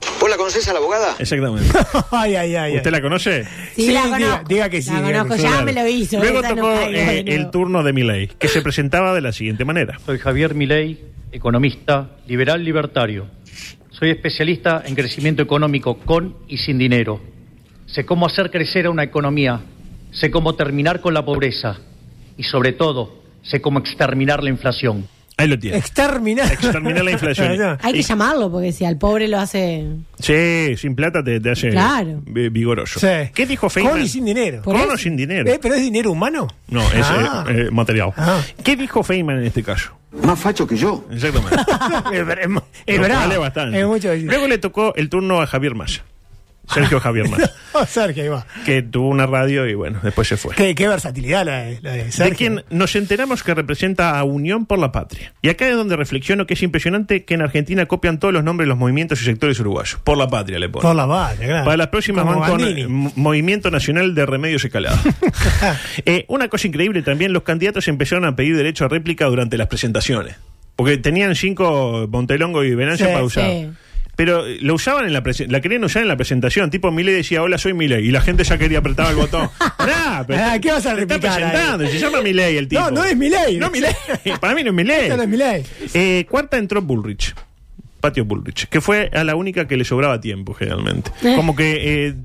¿Vos 0.46 0.54
la 0.54 0.60
conocés 0.62 0.68
a 0.70 0.74
la 0.74 0.80
abogada? 0.80 1.16
Exactamente. 1.18 1.72
ay, 2.12 2.36
ay, 2.36 2.56
ay. 2.56 2.76
¿Usted 2.78 2.92
la 2.92 3.02
conoce? 3.02 3.44
Sí, 3.76 3.88
Sí, 3.88 3.92
la 3.92 4.04
diga- 4.06 4.10
conozco. 4.12 4.44
diga 4.48 4.70
que 4.70 4.82
sí, 4.82 4.90
La 4.92 4.96
diga 5.02 5.08
que 5.08 5.14
conozco, 5.18 5.36
sí. 5.38 5.42
ya 5.44 5.50
Claro. 5.50 5.66
me 5.66 5.74
lo 5.74 5.88
hizo. 5.88 6.20
Luego 6.20 6.42
no 6.42 6.50
tocó 6.56 6.72
eh, 6.82 7.24
el 7.28 7.50
turno 7.52 7.84
de 7.84 7.94
Milei, 7.94 8.28
que 8.28 8.48
se 8.48 8.62
presentaba 8.62 9.14
de 9.16 9.22
la 9.22 9.32
siguiente 9.32 9.66
manera. 9.66 9.98
Soy 10.06 10.20
Javier 10.20 10.54
Milei, 10.54 11.00
economista, 11.32 12.10
liberal 12.28 12.64
libertario. 12.64 13.28
Soy 13.90 14.12
especialista 14.12 14.84
en 14.86 14.94
crecimiento 14.94 15.42
económico 15.42 15.98
con 15.98 16.36
y 16.48 16.58
sin 16.58 16.78
dinero. 16.78 17.22
Sé 17.88 18.06
cómo 18.06 18.26
hacer 18.28 18.52
crecer 18.52 18.86
a 18.86 18.90
una 18.92 19.04
economía, 19.04 19.62
sé 20.12 20.30
cómo 20.30 20.54
terminar 20.56 21.02
con 21.02 21.14
la 21.14 21.24
pobreza 21.26 21.78
y 22.38 22.44
sobre 22.44 22.74
todo 22.74 23.24
sé 23.42 23.62
cómo 23.62 23.80
exterminar 23.80 24.44
la 24.44 24.50
inflación. 24.50 25.08
Ahí 25.38 25.48
lo 25.50 25.60
tiene. 25.60 25.78
Exterminar. 25.78 26.50
Exterminar 26.52 27.04
la 27.04 27.12
inflación. 27.12 27.78
Hay 27.82 27.94
que 27.94 28.00
Y- 28.00 28.04
llamarlo 28.04 28.50
porque 28.52 28.72
si 28.72 28.86
al 28.86 28.98
pobre 28.98 29.28
lo 29.28 29.38
hace. 29.40 29.86
Sí, 30.20 30.76
sin 30.78 30.96
plata 30.96 31.22
te, 31.24 31.40
te 31.42 31.52
hace 31.52 31.70
Claro. 31.72 32.22
vi- 32.26 32.48
vigoroso. 32.50 33.00
Sí. 33.02 33.32
¿Qué 33.34 33.46
dijo 33.46 33.70
Feynman? 33.70 33.96
Con 33.96 34.02
y 34.04 34.08
sin 34.08 34.24
dinero. 34.24 34.62
Con 34.64 34.78
o 34.80 34.98
sin 34.98 35.18
dinero. 35.18 35.50
Eh, 35.52 35.60
¿Pero 35.62 35.76
es 35.76 35.82
dinero 35.82 36.12
humano? 36.12 36.48
No, 36.70 36.82
es 36.94 37.06
Ah. 37.06 37.46
eh, 37.50 37.66
eh, 37.68 37.72
material. 37.72 38.14
Ah. 38.16 38.42
¿Qué 38.64 38.76
dijo 38.78 39.04
Feynman 39.04 39.40
en 39.40 39.46
este 39.46 39.62
caso? 39.62 39.92
Más 40.24 40.40
facho 40.40 40.66
que 40.66 40.78
yo. 40.78 41.06
Exactamente. 41.12 41.56
es 42.14 42.20
es- 42.22 42.62
es 42.86 43.00
bravo. 43.02 43.20
vale 43.22 43.38
bastante. 43.38 43.80
Es 43.82 43.86
mucho 43.86 44.10
decir. 44.10 44.28
Luego 44.28 44.48
le 44.48 44.58
tocó 44.58 44.96
el 44.96 45.10
turno 45.10 45.42
a 45.42 45.48
Javier 45.48 45.76
Massa. 45.76 46.04
Sergio 46.74 47.00
Javier 47.00 47.30
Massa. 47.30 47.52
Oh, 47.78 47.86
Sergio, 47.86 48.24
ahí 48.24 48.30
va. 48.30 48.46
que 48.66 48.82
tuvo 48.84 49.10
una 49.10 49.26
radio 49.26 49.68
y 49.68 49.74
bueno, 49.74 50.00
después 50.02 50.30
se 50.30 50.38
fue. 50.38 50.56
Qué, 50.56 50.74
qué 50.76 50.88
versatilidad 50.88 51.46
la 51.46 51.58
de, 51.64 51.80
la 51.82 51.92
de 51.92 52.06
De 52.06 52.12
Sergio. 52.14 52.38
quien 52.38 52.64
nos 52.70 52.96
enteramos 52.96 53.44
que 53.44 53.54
representa 53.54 54.18
a 54.18 54.24
Unión 54.24 54.66
por 54.66 54.80
la 54.80 54.94
Patria. 54.94 55.34
Y 55.42 55.50
acá 55.50 55.68
es 55.68 55.76
donde 55.76 55.98
reflexiono 55.98 56.48
que 56.48 56.54
es 56.54 56.64
impresionante 56.64 57.26
que 57.26 57.34
en 57.34 57.42
Argentina 57.42 57.86
copian 57.86 58.18
todos 58.18 58.34
los 58.34 58.46
nombres 58.46 58.66
de 58.66 58.70
los 58.70 58.78
movimientos 58.78 59.22
y 59.22 59.26
sectores 59.26 59.60
uruguayos. 59.60 60.00
Por 60.06 60.18
la 60.18 60.30
Patria 60.30 60.58
le 60.58 60.70
ponen. 60.70 60.88
Por 60.88 60.96
la 60.96 61.06
patria, 61.06 61.48
claro. 61.50 61.66
Para 61.66 61.76
las 61.76 61.88
próximas 61.88 62.24
van 62.26 62.40
con 62.40 63.12
Movimiento 63.18 63.70
Nacional 63.70 64.16
de 64.16 64.26
Remedios 64.26 64.64
y 64.64 64.70
Calada. 64.70 64.98
Eh, 66.06 66.24
una 66.30 66.48
cosa 66.48 66.68
increíble 66.68 67.02
también, 67.02 67.34
los 67.34 67.44
candidatos 67.44 67.88
empezaron 67.90 68.24
a 68.26 68.36
pedir 68.38 68.56
derecho 68.56 68.86
a 68.86 68.88
réplica 68.88 69.26
durante 69.26 69.58
las 69.58 69.68
presentaciones. 69.68 70.36
Porque 70.78 70.98
tenían 70.98 71.36
cinco 71.36 72.08
Montelongo 72.10 72.64
y 72.64 72.74
Venancio 72.76 73.06
Sí, 73.08 73.12
para 73.12 73.26
usar. 73.26 73.50
sí. 73.50 73.70
Pero 74.16 74.46
eh, 74.48 74.58
lo 74.62 74.76
usaban 74.76 75.06
en 75.06 75.14
la 75.14 75.22
presen- 75.24 75.48
la 75.50 75.62
querían 75.62 75.84
usar 75.84 76.02
en 76.02 76.08
la 76.08 76.16
presentación. 76.16 76.70
Tipo, 76.72 76.92
Milei 76.92 77.14
decía, 77.16 77.42
hola, 77.44 77.58
soy 77.58 77.74
Milei. 77.74 78.06
Y 78.08 78.12
la 78.12 78.22
gente 78.22 78.44
ya 78.44 78.58
quería 78.58 78.80
apretar 78.80 79.10
el 79.10 79.16
botón. 79.18 79.50
Pará, 79.78 80.24
pero 80.28 80.40
Ah, 80.44 80.58
¿qué 80.60 80.70
vas 80.72 80.86
a 80.86 80.96
se 80.96 81.02
está 81.02 81.16
replicar 81.16 81.44
ahí? 81.44 81.50
presentando. 81.52 81.88
Se 81.88 82.00
llama 82.00 82.22
Milei 82.22 82.58
el 82.58 82.68
tipo. 82.68 82.82
No, 82.82 82.92
no 82.92 83.04
es 83.04 83.18
Milei. 83.18 83.58
No, 83.58 83.70
Milei. 83.70 83.94
Para 84.40 84.56
mí 84.56 84.64
no 84.64 84.72
es. 84.82 84.90
Esto 85.04 85.18
no 85.18 85.24
es 85.24 85.30
Milei. 85.30 85.64
Eh, 85.94 86.26
cuarta 86.30 86.58
entró 86.58 86.82
Bullrich. 86.82 87.34
Patio 88.00 88.24
Bullrich. 88.26 88.68
Que 88.68 88.82
fue 88.82 89.10
a 89.14 89.24
la 89.24 89.36
única 89.36 89.68
que 89.68 89.78
le 89.78 89.84
sobraba 89.84 90.22
tiempo, 90.22 90.54
generalmente. 90.54 91.12
Eh. 91.24 91.34
Como 91.36 91.56
que... 91.56 92.08
eh, 92.08 92.16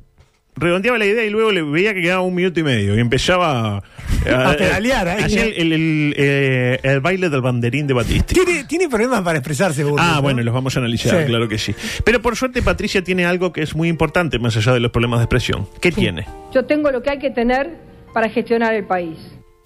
redondeaba 0.61 0.99
la 0.99 1.07
idea 1.07 1.25
y 1.25 1.31
luego 1.31 1.51
le 1.51 1.63
veía 1.63 1.95
que 1.95 2.03
quedaba 2.03 2.21
un 2.23 2.35
minuto 2.35 2.61
y 2.61 2.63
medio 2.63 2.95
y 2.97 3.01
empezaba 3.01 3.79
a, 3.79 3.83
A 4.51 4.55
pedalear 4.57 5.09
ahí. 5.09 5.25
hacía 5.25 5.45
el, 5.45 5.53
el- 5.55 5.73
el, 5.73 6.15
eh, 6.17 6.79
el 6.83 7.01
baile 7.01 7.31
del 7.31 7.41
banderín 7.41 7.87
de 7.87 7.95
Batista. 7.95 8.35
Tiene, 8.35 8.65
tiene 8.65 8.89
problemas 8.89 9.23
para 9.23 9.39
expresarse, 9.39 9.85
Ah, 9.99 10.13
¿no? 10.17 10.23
bueno, 10.23 10.43
los 10.43 10.53
vamos 10.55 10.77
a 10.77 10.81
analizar, 10.81 11.21
Sí. 11.23 11.27
claro 11.27 11.49
que 11.49 11.59
sí. 11.59 11.75
Pero 12.05 12.21
por 12.21 12.37
suerte 12.37 12.61
Patricia 12.63 13.03
tiene 13.03 13.25
algo 13.25 13.53
que 13.53 13.63
es 13.63 13.75
muy 13.75 13.89
importante 13.89 14.39
más 14.39 14.57
allá 14.57 14.73
de 14.75 14.81
los 14.81 14.91
problemas 14.91 15.21
de 15.21 15.25
expresión. 15.25 15.67
¿Qué 15.81 15.91
tiene? 15.91 16.27
Yo 16.55 16.65
tengo 16.67 16.91
lo 16.91 17.03
que 17.03 17.11
hay 17.11 17.19
que 17.19 17.31
tener 17.31 17.71
para 18.13 18.29
gestionar 18.29 18.75
el 18.75 18.85
país. 18.85 19.17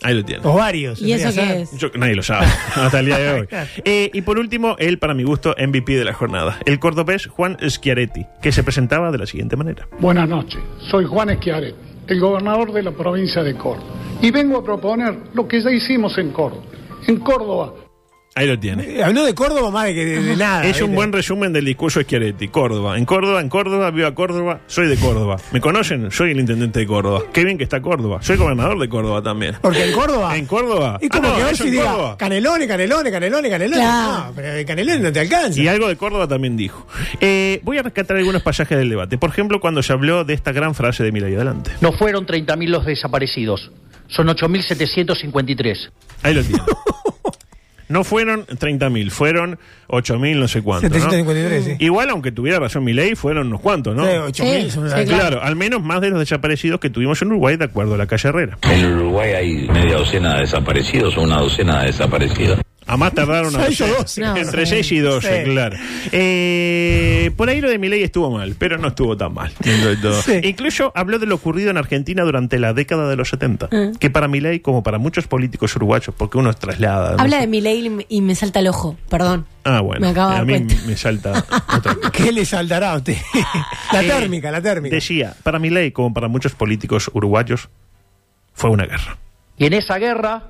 Ahí 0.05 0.15
lo 0.15 0.25
tiene. 0.25 0.47
Ovarios. 0.47 1.01
¿Y 1.01 1.13
eso 1.13 1.31
qué 1.35 1.63
es? 1.63 1.77
Yo- 1.79 1.89
nadie 1.97 2.15
lo 2.15 2.23
sabe 2.23 2.47
hasta 2.77 3.01
el 3.01 3.07
día 3.07 3.19
de 3.19 3.41
hoy. 3.41 3.49
Eh, 3.85 4.11
y 4.13 4.21
por 4.23 4.39
último, 4.39 4.77
él, 4.79 4.99
para 4.99 5.15
mi 5.15 5.25
gusto, 5.25 5.55
MVP 5.59 5.97
de 5.97 6.05
la 6.05 6.13
jornada. 6.13 6.59
El 6.67 6.79
cordobés 6.79 7.27
Juan 7.27 7.57
Schiaretti, 7.67 8.27
que 8.43 8.53
se 8.53 8.63
presentaba 8.63 9.11
de 9.11 9.19
la 9.19 9.27
siguiente 9.27 9.57
manera. 9.57 9.89
Buenas 10.01 10.29
noches, 10.29 10.61
soy 10.91 11.07
Juan 11.07 11.31
Schiaretti, 11.41 11.75
el 12.09 12.21
gobernador 12.21 12.71
de 12.73 12.83
la 12.83 12.91
provincia 12.93 13.43
de 13.43 13.55
Córdoba. 13.57 13.89
Y 14.21 14.31
vengo 14.31 14.59
a 14.59 14.65
proponer 14.65 15.17
lo 15.33 15.49
que 15.49 15.61
ya 15.63 15.71
hicimos 15.71 16.17
en 16.19 16.31
Córdoba. 16.33 16.63
En 17.07 17.17
Córdoba 17.17 17.73
Ahí 18.37 18.49
lo 18.49 18.59
tiene. 18.59 18.83
Eh, 18.99 19.05
Habló 19.05 19.25
de 19.25 19.33
Córdoba 19.33 19.71
más 19.71 19.85
de 19.85 19.95
que 19.95 20.05
de, 20.05 20.21
de 20.23 20.37
nada. 20.37 20.65
Es 20.67 20.83
un 20.83 20.93
buen 20.93 21.13
resumen 21.13 21.53
del 21.53 21.65
discurso 21.65 22.01
de 22.01 22.05
Schiaretti. 22.05 22.49
Córdoba. 22.49 22.99
En 22.99 23.05
Córdoba, 23.05 23.41
en 23.41 23.49
Córdoba, 23.49 23.93
viva 23.93 24.13
Córdoba. 24.13 24.61
Soy 24.67 24.89
de 24.89 24.97
Córdoba. 24.97 25.37
¿Me 25.53 25.61
conocen? 25.61 26.11
Soy 26.11 26.33
el 26.33 26.41
intendente 26.41 26.81
de 26.81 26.87
Córdoba. 26.87 27.23
Qué 27.33 27.45
bien 27.45 27.57
que 27.57 27.63
está 27.63 27.81
Córdoba. 27.81 28.19
Soy 28.23 28.37
gobernador 28.37 28.77
de 28.81 28.89
Córdoba 28.89 29.23
también. 29.23 29.55
Porque 29.61 29.85
en 29.85 29.93
Córdoba. 29.93 30.37
En 30.37 30.47
Córdoba. 30.47 30.99
Es 31.01 31.09
como 31.11 31.29
Ah, 31.29 31.31
no, 31.31 31.37
que 31.37 31.43
a 31.43 31.45
ver 31.45 31.55
eso 31.55 31.63
si 31.65 31.71
diga 31.71 31.85
Córdoba. 31.93 32.17
canelones, 32.19 32.67
canelones, 32.67 33.13
canelones, 33.13 33.51
canelones. 33.53 33.79
Claro. 33.79 34.25
No, 34.27 34.33
pero 34.35 34.53
el 34.53 34.67
canelón 34.67 35.03
no 35.03 35.13
te 35.13 35.21
alcanza. 35.21 35.61
Y 35.61 35.69
algo 35.69 35.87
de 35.87 35.97
Córdoba 35.97 36.27
también 36.27 36.57
dijo. 36.57 36.89
Eh, 37.21 37.61
voy 37.63 37.79
a 37.79 37.83
rescatar 37.83 38.17
algunos 38.17 38.43
pasajes 38.43 38.77
del 38.77 38.89
debate. 38.91 39.17
Por 39.17 39.31
ejemplo, 39.31 39.61
cuando 39.61 39.81
se 39.81 39.93
habló 39.93 40.25
de 40.25 40.35
esta 40.35 40.51
gran 40.51 40.75
frase 40.75 41.05
de 41.05 41.13
Milay. 41.13 41.37
Adelante. 41.37 41.71
No 41.81 41.93
fueron 41.93 42.27
30.000 42.27 42.67
los 42.69 42.85
desaparecidos, 42.85 43.71
son 44.09 44.27
8.753. 44.27 45.91
Ahí 46.25 46.35
lo 46.35 46.43
tiene. 46.43 46.63
No 47.95 48.03
fueron 48.03 48.45
30.000, 48.47 49.09
fueron 49.11 49.57
8.000 49.87 50.37
no 50.37 50.49
sé 50.49 50.63
cuánto. 50.63 50.89
¿no? 50.89 50.95
753, 50.95 51.65
sí. 51.65 51.77
Igual, 51.79 52.11
aunque 52.11 52.33
tuviera 52.33 52.59
razón 52.59 52.83
Milei, 52.83 53.15
fueron 53.15 53.47
unos 53.47 53.61
cuantos, 53.61 53.95
¿no? 53.95 54.05
Sí, 54.05 54.43
8.000 54.43 54.69
son 54.71 54.85
una- 54.87 54.99
sí, 54.99 55.05
Claro, 55.07 55.41
al 55.41 55.55
menos 55.55 55.81
más 55.81 56.01
de 56.01 56.11
los 56.11 56.19
desaparecidos 56.19 56.81
que 56.81 56.91
tuvimos 56.91 57.23
en 57.23 57.29
Uruguay, 57.29 57.57
de 57.57 57.67
acuerdo 57.67 57.95
a 57.95 57.99
la 57.99 58.09
calle 58.09 58.29
Herrera. 58.31 58.59
En 58.63 58.85
Uruguay 58.97 59.31
hay 59.33 59.69
media 59.69 59.99
docena 59.99 60.35
de 60.35 60.41
desaparecidos 60.41 61.17
o 61.17 61.23
una 61.23 61.39
docena 61.39 61.83
de 61.83 61.87
desaparecidos. 61.87 62.59
A 62.87 62.97
más 62.97 63.15
tardaron 63.15 63.55
a 63.57 63.65
Seis 63.67 63.81
o 63.81 63.87
doce. 63.87 64.21
No, 64.21 64.37
entre 64.37 64.67
sí. 64.67 64.71
6 64.75 64.93
y 64.93 64.99
12, 64.99 65.45
Sí. 65.45 65.51
claro. 65.51 65.77
Eh, 66.13 67.31
por 67.37 67.49
ahí 67.49 67.61
lo 67.61 67.69
de 67.71 67.79
Milei 67.79 68.03
estuvo 68.03 68.31
mal, 68.31 68.55
pero 68.59 68.79
no 68.79 68.89
estuvo 68.89 69.17
tan 69.17 69.33
mal. 69.35 69.53
Sí. 70.25 70.41
Incluso 70.45 70.93
habló 70.95 71.19
de 71.19 71.27
lo 71.27 71.35
ocurrido 71.37 71.71
en 71.71 71.77
Argentina 71.79 72.23
durante 72.25 72.59
la 72.59 72.73
década 72.75 73.09
de 73.09 73.17
los 73.17 73.29
70, 73.31 73.69
que 73.99 74.11
para 74.11 74.29
Milei, 74.29 74.61
como 74.61 74.83
para 74.83 74.99
muchos 74.99 75.27
políticos 75.27 75.75
uruguayos, 75.77 76.15
porque 76.17 76.39
uno 76.39 76.53
traslada... 76.55 77.17
no 77.17 77.23
Habla 77.23 77.37
sé. 77.37 77.41
de 77.43 77.47
mi 77.47 77.61
ley 77.61 78.05
y 78.09 78.21
me 78.21 78.35
salta 78.35 78.61
el 78.61 78.69
ojo, 78.69 78.97
perdón. 79.09 79.47
Ah, 79.65 79.81
bueno. 79.81 80.01
Me 80.03 80.09
acabo 80.11 80.33
a 80.33 80.45
mí 80.45 80.53
cuenta. 80.53 80.75
me 80.87 80.97
salta 80.97 81.45
otra 81.77 81.95
cosa. 81.95 82.11
¿Qué 82.13 82.33
le 82.33 82.45
saltará 82.45 82.93
a 82.93 82.97
usted? 82.97 83.17
la 83.93 84.03
Eh, 84.03 84.07
térmica, 84.09 84.51
la 84.51 84.61
térmica. 84.61 84.95
Decía, 84.95 85.35
para 85.43 85.59
Milei, 85.59 85.91
como 85.93 86.13
para 86.13 86.29
muchos 86.29 86.55
políticos 86.55 87.11
uruguayos, 87.15 87.69
fue 88.53 88.71
una 88.71 88.85
guerra. 88.85 89.17
Y 89.57 89.67
en 89.67 89.73
esa 89.73 89.99
guerra, 89.99 90.43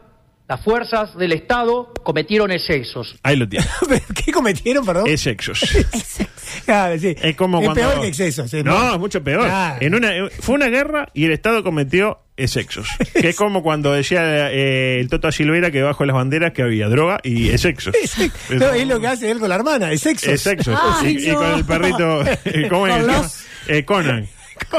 las 0.48 0.62
fuerzas 0.62 1.16
del 1.16 1.32
Estado 1.32 1.92
cometieron 2.02 2.50
excesos. 2.50 3.16
Ahí 3.22 3.36
lo 3.36 3.48
tiene. 3.48 3.64
¿Qué 4.24 4.32
cometieron, 4.32 4.84
perdón? 4.84 5.08
Excesos. 5.08 5.60
Claro, 6.64 6.98
sí. 6.98 7.16
Es 7.20 7.36
como 7.36 7.58
es 7.58 7.64
cuando... 7.64 7.82
peor 7.82 8.00
que 8.00 8.08
excesos. 8.08 8.52
No, 8.64 8.94
es 8.94 8.98
mucho 9.00 9.22
peor. 9.22 9.42
Claro. 9.44 9.78
En 9.80 9.94
una, 9.94 10.10
fue 10.40 10.54
una 10.54 10.68
guerra 10.68 11.08
y 11.12 11.24
el 11.24 11.32
Estado 11.32 11.64
cometió 11.64 12.20
excesos. 12.36 12.88
que 13.12 13.30
es 13.30 13.36
como 13.36 13.62
cuando 13.62 13.92
decía 13.92 14.52
eh, 14.52 15.00
el 15.00 15.08
Toto 15.08 15.32
Silveira 15.32 15.70
que 15.70 15.82
bajo 15.82 16.04
las 16.04 16.14
banderas 16.14 16.52
que 16.52 16.62
había 16.62 16.88
droga 16.88 17.18
y 17.22 17.50
excesos. 17.50 17.94
No, 18.50 18.72
es 18.72 18.86
lo 18.86 19.00
que 19.00 19.06
hace 19.08 19.30
él 19.30 19.40
con 19.40 19.48
la 19.48 19.56
hermana. 19.56 19.92
Excesos. 19.92 20.46
Ay, 21.02 21.16
y, 21.18 21.32
con 21.32 21.54
el 21.54 21.64
perrito, 21.64 22.22
¿cómo 22.70 22.86
es? 22.86 22.96
Con 22.96 23.06
los- 23.08 23.44
Eh, 23.66 23.84
Conan. 23.84 24.28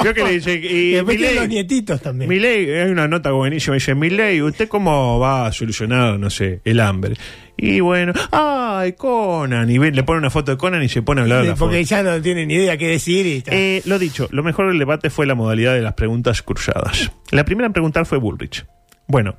Creo 0.01 0.13
que 0.13 0.23
le 0.23 0.31
dice... 0.31 0.55
Y 0.55 0.67
Y 0.67 0.91
después 0.93 1.35
los 1.35 1.47
nietitos 1.47 2.01
también. 2.01 2.31
Hay 2.31 2.91
una 2.91 3.07
nota 3.07 3.31
buenísima, 3.31 3.75
dice, 3.75 3.95
Milei, 3.95 4.41
¿usted 4.41 4.67
cómo 4.67 5.19
va 5.19 5.47
a 5.47 5.51
solucionar, 5.51 6.19
no 6.19 6.29
sé, 6.29 6.61
el 6.65 6.79
hambre? 6.79 7.15
Y 7.57 7.79
bueno, 7.79 8.11
¡ay, 8.31 8.93
Conan! 8.93 9.69
Y 9.69 9.77
ve- 9.77 9.91
le 9.91 10.03
pone 10.03 10.19
una 10.19 10.29
foto 10.29 10.51
de 10.51 10.57
Conan 10.57 10.83
y 10.83 10.89
se 10.89 11.01
pone 11.01 11.21
a 11.21 11.23
hablar 11.23 11.41
de 11.43 11.49
la 11.49 11.55
Porque 11.55 11.77
foto. 11.85 11.89
ya 11.89 12.03
no 12.03 12.21
tiene 12.21 12.45
ni 12.45 12.55
idea 12.55 12.77
qué 12.77 12.87
decir 12.89 13.25
y 13.25 13.37
está. 13.37 13.51
Eh, 13.55 13.81
lo 13.85 13.97
dicho, 13.97 14.27
lo 14.31 14.43
mejor 14.43 14.67
del 14.67 14.77
debate 14.79 15.09
fue 15.09 15.25
la 15.25 15.35
modalidad 15.35 15.73
de 15.73 15.81
las 15.81 15.93
preguntas 15.93 16.41
cruzadas. 16.41 17.11
La 17.31 17.45
primera 17.45 17.67
en 17.67 17.71
preguntar 17.73 18.05
fue 18.05 18.17
Bullrich. 18.17 18.65
Bueno, 19.07 19.37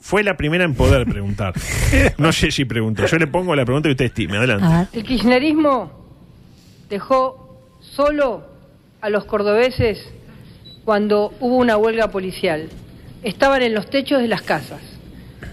fue 0.00 0.22
la 0.22 0.36
primera 0.36 0.64
en 0.64 0.74
poder 0.74 1.06
preguntar. 1.06 1.54
No 2.18 2.32
sé 2.32 2.50
si 2.50 2.66
preguntó. 2.66 3.06
Yo 3.06 3.16
le 3.18 3.26
pongo 3.26 3.56
la 3.56 3.64
pregunta 3.64 3.88
y 3.88 3.92
usted 3.92 4.04
estime. 4.06 4.36
Adelante. 4.36 4.98
El 4.98 5.04
kirchnerismo 5.04 6.06
dejó 6.90 7.62
solo 7.80 8.44
a 9.00 9.10
los 9.10 9.24
cordobeses 9.24 10.12
cuando 10.84 11.32
hubo 11.40 11.56
una 11.56 11.76
huelga 11.76 12.08
policial. 12.08 12.68
Estaban 13.22 13.62
en 13.62 13.74
los 13.74 13.90
techos 13.90 14.20
de 14.20 14.28
las 14.28 14.42
casas. 14.42 14.80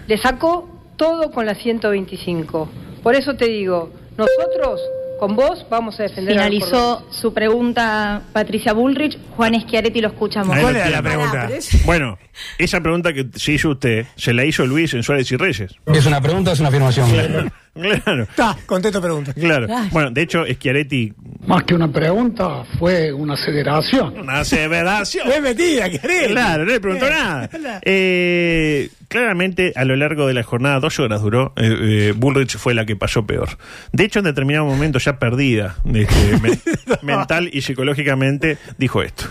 Le 0.06 0.18
sacó 0.18 0.68
todo 0.96 1.30
con 1.30 1.46
la 1.46 1.54
125. 1.54 2.68
Por 3.02 3.14
eso 3.14 3.34
te 3.34 3.46
digo, 3.46 3.90
nosotros 4.16 4.80
con 5.18 5.36
vos 5.36 5.66
vamos 5.70 5.98
a 6.00 6.04
defender 6.04 6.38
a 6.38 6.44
Finalizó 6.44 7.06
su 7.10 7.32
pregunta 7.32 8.22
Patricia 8.32 8.72
Bullrich. 8.72 9.18
Juan 9.36 9.60
Schiaretti 9.60 10.00
lo 10.00 10.08
escuchamos. 10.08 10.54
Ahí 10.56 10.62
lo 10.62 10.72
tiene. 10.72 11.58
Bueno, 11.84 12.18
esa 12.58 12.80
pregunta 12.80 13.12
que 13.12 13.26
se 13.34 13.52
hizo 13.52 13.70
usted, 13.70 14.06
se 14.16 14.32
la 14.32 14.44
hizo 14.44 14.66
Luis 14.66 14.92
en 14.94 15.02
Suárez 15.02 15.30
y 15.32 15.36
Reyes. 15.36 15.74
¿Es 15.86 16.06
una 16.06 16.20
pregunta 16.20 16.50
o 16.50 16.54
es 16.54 16.60
una 16.60 16.68
afirmación? 16.68 17.10
Claro. 17.10 17.50
Está, 18.22 18.56
contesto 18.64 19.02
pregunta. 19.02 19.34
Claro. 19.34 19.66
Bueno, 19.90 20.10
de 20.10 20.22
hecho, 20.22 20.44
Schiaretti. 20.46 21.12
Más 21.46 21.64
que 21.64 21.74
una 21.74 21.92
pregunta, 21.92 22.64
fue 22.78 23.12
una 23.12 23.34
aceleración. 23.34 24.18
Una 24.18 24.40
aseveración. 24.40 25.30
Es 25.30 25.42
metida, 25.42 25.90
¿querés? 25.90 26.28
Claro, 26.28 26.64
no 26.64 26.72
le 26.72 26.80
preguntó 26.80 27.08
nada. 27.08 27.48
Eh, 27.82 28.88
claramente, 29.20 29.72
a 29.76 29.84
lo 29.84 29.96
largo 29.96 30.26
de 30.26 30.34
la 30.34 30.42
jornada, 30.42 30.78
dos 30.80 30.98
horas 30.98 31.22
duró, 31.22 31.52
eh, 31.56 31.74
eh, 32.08 32.14
Bullrich 32.16 32.56
fue 32.58 32.74
la 32.74 32.84
que 32.86 32.96
pasó 32.96 33.26
peor. 33.26 33.48
De 33.92 34.04
hecho, 34.04 34.18
en 34.20 34.26
determinado 34.26 34.64
momento, 34.66 34.98
ya 34.98 35.18
perdida 35.18 35.76
este, 35.94 36.38
me- 36.42 36.58
mental 37.02 37.48
y 37.52 37.62
psicológicamente, 37.62 38.58
dijo 38.78 39.02
esto. 39.02 39.24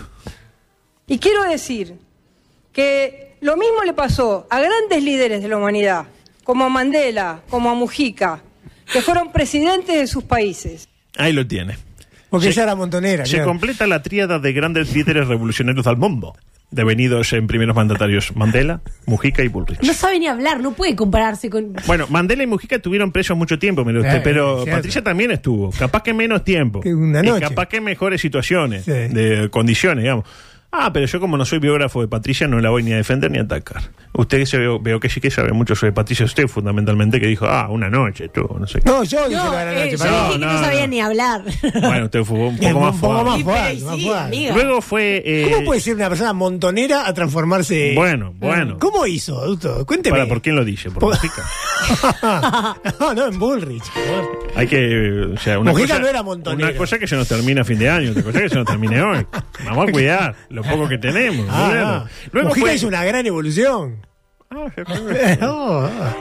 Y 1.06 1.18
quiero 1.18 1.44
decir 1.44 1.94
que 2.72 3.36
lo 3.40 3.56
mismo 3.56 3.82
le 3.84 3.92
pasó 3.92 4.46
a 4.50 4.58
grandes 4.60 5.02
líderes 5.02 5.42
de 5.42 5.48
la 5.48 5.56
humanidad, 5.56 6.06
como 6.44 6.64
a 6.64 6.68
Mandela, 6.68 7.40
como 7.48 7.70
a 7.70 7.74
Mujica, 7.74 8.40
que 8.92 9.00
fueron 9.02 9.32
presidentes 9.32 9.96
de 9.96 10.06
sus 10.06 10.24
países. 10.24 10.88
Ahí 11.16 11.32
lo 11.32 11.46
tiene. 11.46 11.76
Porque 12.28 12.46
Se- 12.46 12.50
ella 12.52 12.64
era 12.64 12.74
montonera. 12.74 13.24
Se 13.24 13.36
claro. 13.36 13.48
completa 13.50 13.86
la 13.86 14.02
tríada 14.02 14.38
de 14.38 14.52
grandes 14.52 14.92
líderes 14.94 15.28
revolucionarios 15.28 15.84
del 15.84 15.96
mundo, 15.96 16.34
devenidos 16.70 17.32
en 17.32 17.46
primeros 17.46 17.74
mandatarios 17.76 18.34
Mandela, 18.36 18.80
Mujica 19.06 19.42
y 19.42 19.48
Bullrich. 19.48 19.80
No 19.82 19.94
sabe 19.94 20.18
ni 20.18 20.26
hablar, 20.26 20.60
no 20.60 20.72
puede 20.72 20.96
compararse 20.96 21.48
con. 21.48 21.74
Bueno, 21.86 22.06
Mandela 22.10 22.42
y 22.42 22.46
Mujica 22.46 22.76
estuvieron 22.76 23.12
presos 23.12 23.36
mucho 23.36 23.58
tiempo, 23.58 23.84
mire 23.84 24.00
usted, 24.00 24.16
Eh, 24.16 24.20
pero 24.24 24.62
cierto. 24.62 24.76
Patricia 24.78 25.02
también 25.04 25.30
estuvo. 25.30 25.70
Capaz 25.70 26.02
que 26.02 26.12
menos 26.12 26.44
tiempo. 26.44 26.80
Que 26.80 26.94
una 26.94 27.20
Y 27.20 27.26
noche. 27.26 27.40
capaz 27.48 27.66
que 27.66 27.80
mejores 27.80 28.20
situaciones, 28.20 28.84
Sí. 28.84 28.90
de 28.90 29.48
condiciones, 29.50 30.02
digamos. 30.02 30.24
Ah, 30.78 30.92
pero 30.92 31.06
yo 31.06 31.20
como 31.20 31.36
no 31.36 31.44
soy 31.44 31.58
biógrafo 31.58 32.00
de 32.02 32.08
Patricia 32.08 32.46
no 32.46 32.60
la 32.60 32.68
voy 32.70 32.82
ni 32.82 32.92
a 32.92 32.96
defender 32.96 33.30
ni 33.30 33.38
a 33.38 33.42
atacar. 33.42 33.82
Usted 34.12 34.44
se 34.44 34.58
veo, 34.58 34.78
veo 34.78 35.00
que 35.00 35.08
sí 35.08 35.20
que 35.20 35.30
sabe 35.30 35.52
mucho 35.52 35.74
sobre 35.74 35.92
Patricia, 35.92 36.24
usted 36.26 36.46
fundamentalmente 36.48 37.18
que 37.18 37.26
dijo, 37.26 37.46
ah, 37.46 37.68
una 37.70 37.88
noche, 37.88 38.28
tú, 38.28 38.46
no 38.58 38.66
sé 38.66 38.80
qué. 38.80 38.90
No, 38.90 39.02
yo 39.04 39.28
dije 39.28 39.40
No, 39.42 39.52
la 39.52 39.62
gran 39.64 39.74
eh, 39.74 39.78
noche. 39.84 39.90
yo 39.92 39.98
perdón. 39.98 40.26
dije 40.26 40.32
que 40.40 40.46
no, 40.46 40.52
no, 40.52 40.58
sabía 40.58 40.80
no. 40.82 40.86
ni 40.88 41.00
hablar. 41.00 41.42
Bueno, 41.80 42.04
usted 42.04 42.24
fue 42.24 42.38
un 42.38 42.56
poco 42.58 42.80
más 42.80 42.94
un 42.94 43.00
poco 43.00 43.14
fuerte. 43.14 43.30
más 43.30 43.42
fuerte, 43.42 43.76
sí, 43.96 44.06
fuerte. 44.06 44.52
Luego 44.54 44.80
fue... 44.82 45.22
eh, 45.24 45.48
¿Cómo 45.50 45.64
puede 45.64 45.80
ser 45.80 45.94
una 45.96 46.08
persona 46.08 46.32
montonera 46.32 47.06
a 47.08 47.14
transformarse? 47.14 47.92
Bueno, 47.94 48.34
bueno. 48.36 48.76
¿Cómo 48.78 49.06
hizo, 49.06 49.40
adulto? 49.40 49.84
Cuénteme. 49.86 50.18
Para, 50.18 50.28
¿Por 50.28 50.42
quién 50.42 50.56
lo 50.56 50.64
dice? 50.64 50.90
¿Por 50.90 51.02
Mujica? 51.04 51.42
no, 53.00 53.14
no, 53.14 53.26
en 53.26 53.38
Bullrich. 53.38 53.84
Hay 54.54 54.66
que... 54.66 55.30
O 55.34 55.38
sea, 55.38 55.58
una 55.58 55.70
Mujica 55.72 55.88
cosa, 55.88 56.00
no 56.00 56.08
era 56.08 56.22
montonero. 56.22 56.68
Una 56.68 56.76
cosa 56.78 56.98
que 56.98 57.06
se 57.06 57.16
nos 57.16 57.28
termina 57.28 57.62
a 57.62 57.64
fin 57.64 57.78
de 57.78 57.88
año, 57.88 58.10
otra 58.10 58.22
cosa 58.22 58.40
que 58.40 58.48
se 58.48 58.54
nos 58.56 58.66
termine 58.66 59.00
hoy. 59.02 59.26
Vamos 59.64 59.88
a 59.88 59.92
cuidar 59.92 60.34
lo 60.50 60.62
poco 60.66 60.88
que 60.88 60.98
tenemos. 60.98 61.46
Ah, 61.50 61.72
ah. 62.06 62.08
Luego 62.32 62.48
Mujica 62.48 62.66
fue- 62.66 62.74
hizo 62.74 62.86
una 62.88 63.04
gran 63.04 63.26
evolución. 63.26 64.06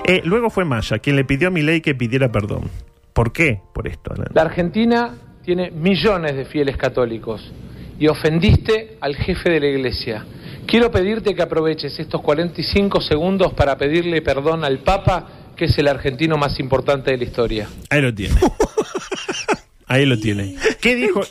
Eh, 0.07 0.21
luego 0.25 0.49
fue 0.49 0.65
Massa 0.65 0.99
quien 0.99 1.15
le 1.15 1.25
pidió 1.25 1.47
a 1.49 1.51
Milei 1.51 1.81
que 1.81 1.95
pidiera 1.95 2.31
perdón. 2.31 2.69
¿Por 3.13 3.31
qué? 3.31 3.61
Por 3.73 3.87
esto. 3.87 4.13
Alan. 4.13 4.27
La 4.33 4.41
Argentina 4.41 5.15
tiene 5.43 5.71
millones 5.71 6.35
de 6.35 6.45
fieles 6.45 6.75
católicos 6.77 7.51
y 7.99 8.07
ofendiste 8.07 8.97
al 8.99 9.15
jefe 9.15 9.49
de 9.49 9.59
la 9.59 9.67
iglesia. 9.67 10.25
Quiero 10.65 10.89
pedirte 10.91 11.33
que 11.35 11.41
aproveches 11.43 11.99
estos 11.99 12.21
45 12.21 12.99
segundos 13.01 13.53
para 13.53 13.77
pedirle 13.77 14.21
perdón 14.21 14.65
al 14.65 14.79
Papa, 14.79 15.27
que 15.55 15.65
es 15.65 15.77
el 15.77 15.87
argentino 15.87 16.37
más 16.37 16.59
importante 16.59 17.11
de 17.11 17.17
la 17.17 17.23
historia. 17.23 17.69
Ahí 17.89 18.01
lo 18.01 18.13
tiene. 18.13 18.35
Ahí 19.87 20.05
lo 20.05 20.17
tiene. 20.19 20.55
¿Qué 20.85 20.95
dijo? 20.95 21.21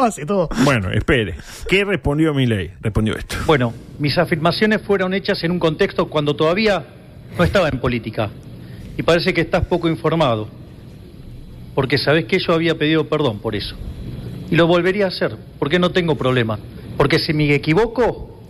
hace 0.00 0.26
todo. 0.26 0.48
Bueno, 0.64 0.90
espere. 0.90 1.36
¿Qué 1.68 1.84
respondió 1.84 2.34
Milei? 2.34 2.72
Respondió 2.80 3.16
esto. 3.16 3.36
Bueno, 3.46 3.72
mis 4.00 4.18
afirmaciones 4.18 4.82
fueron 4.82 5.14
hechas 5.14 5.44
en 5.44 5.52
un 5.52 5.60
contexto 5.60 6.08
cuando 6.08 6.34
todavía 6.34 6.84
no 7.38 7.44
estaba 7.44 7.68
en 7.68 7.78
política. 7.78 8.28
Y 8.96 9.04
parece 9.04 9.32
que 9.32 9.40
estás 9.40 9.64
poco 9.66 9.88
informado. 9.88 10.48
Porque 11.76 11.96
sabes 11.96 12.24
que 12.24 12.40
yo 12.40 12.52
había 12.52 12.76
pedido 12.76 13.08
perdón 13.08 13.38
por 13.38 13.54
eso. 13.54 13.76
Y 14.50 14.56
lo 14.56 14.66
volvería 14.66 15.04
a 15.04 15.08
hacer, 15.08 15.36
porque 15.60 15.78
no 15.78 15.90
tengo 15.92 16.16
problema. 16.16 16.58
Porque 16.96 17.20
si 17.20 17.32
me 17.32 17.54
equivoco, 17.54 18.42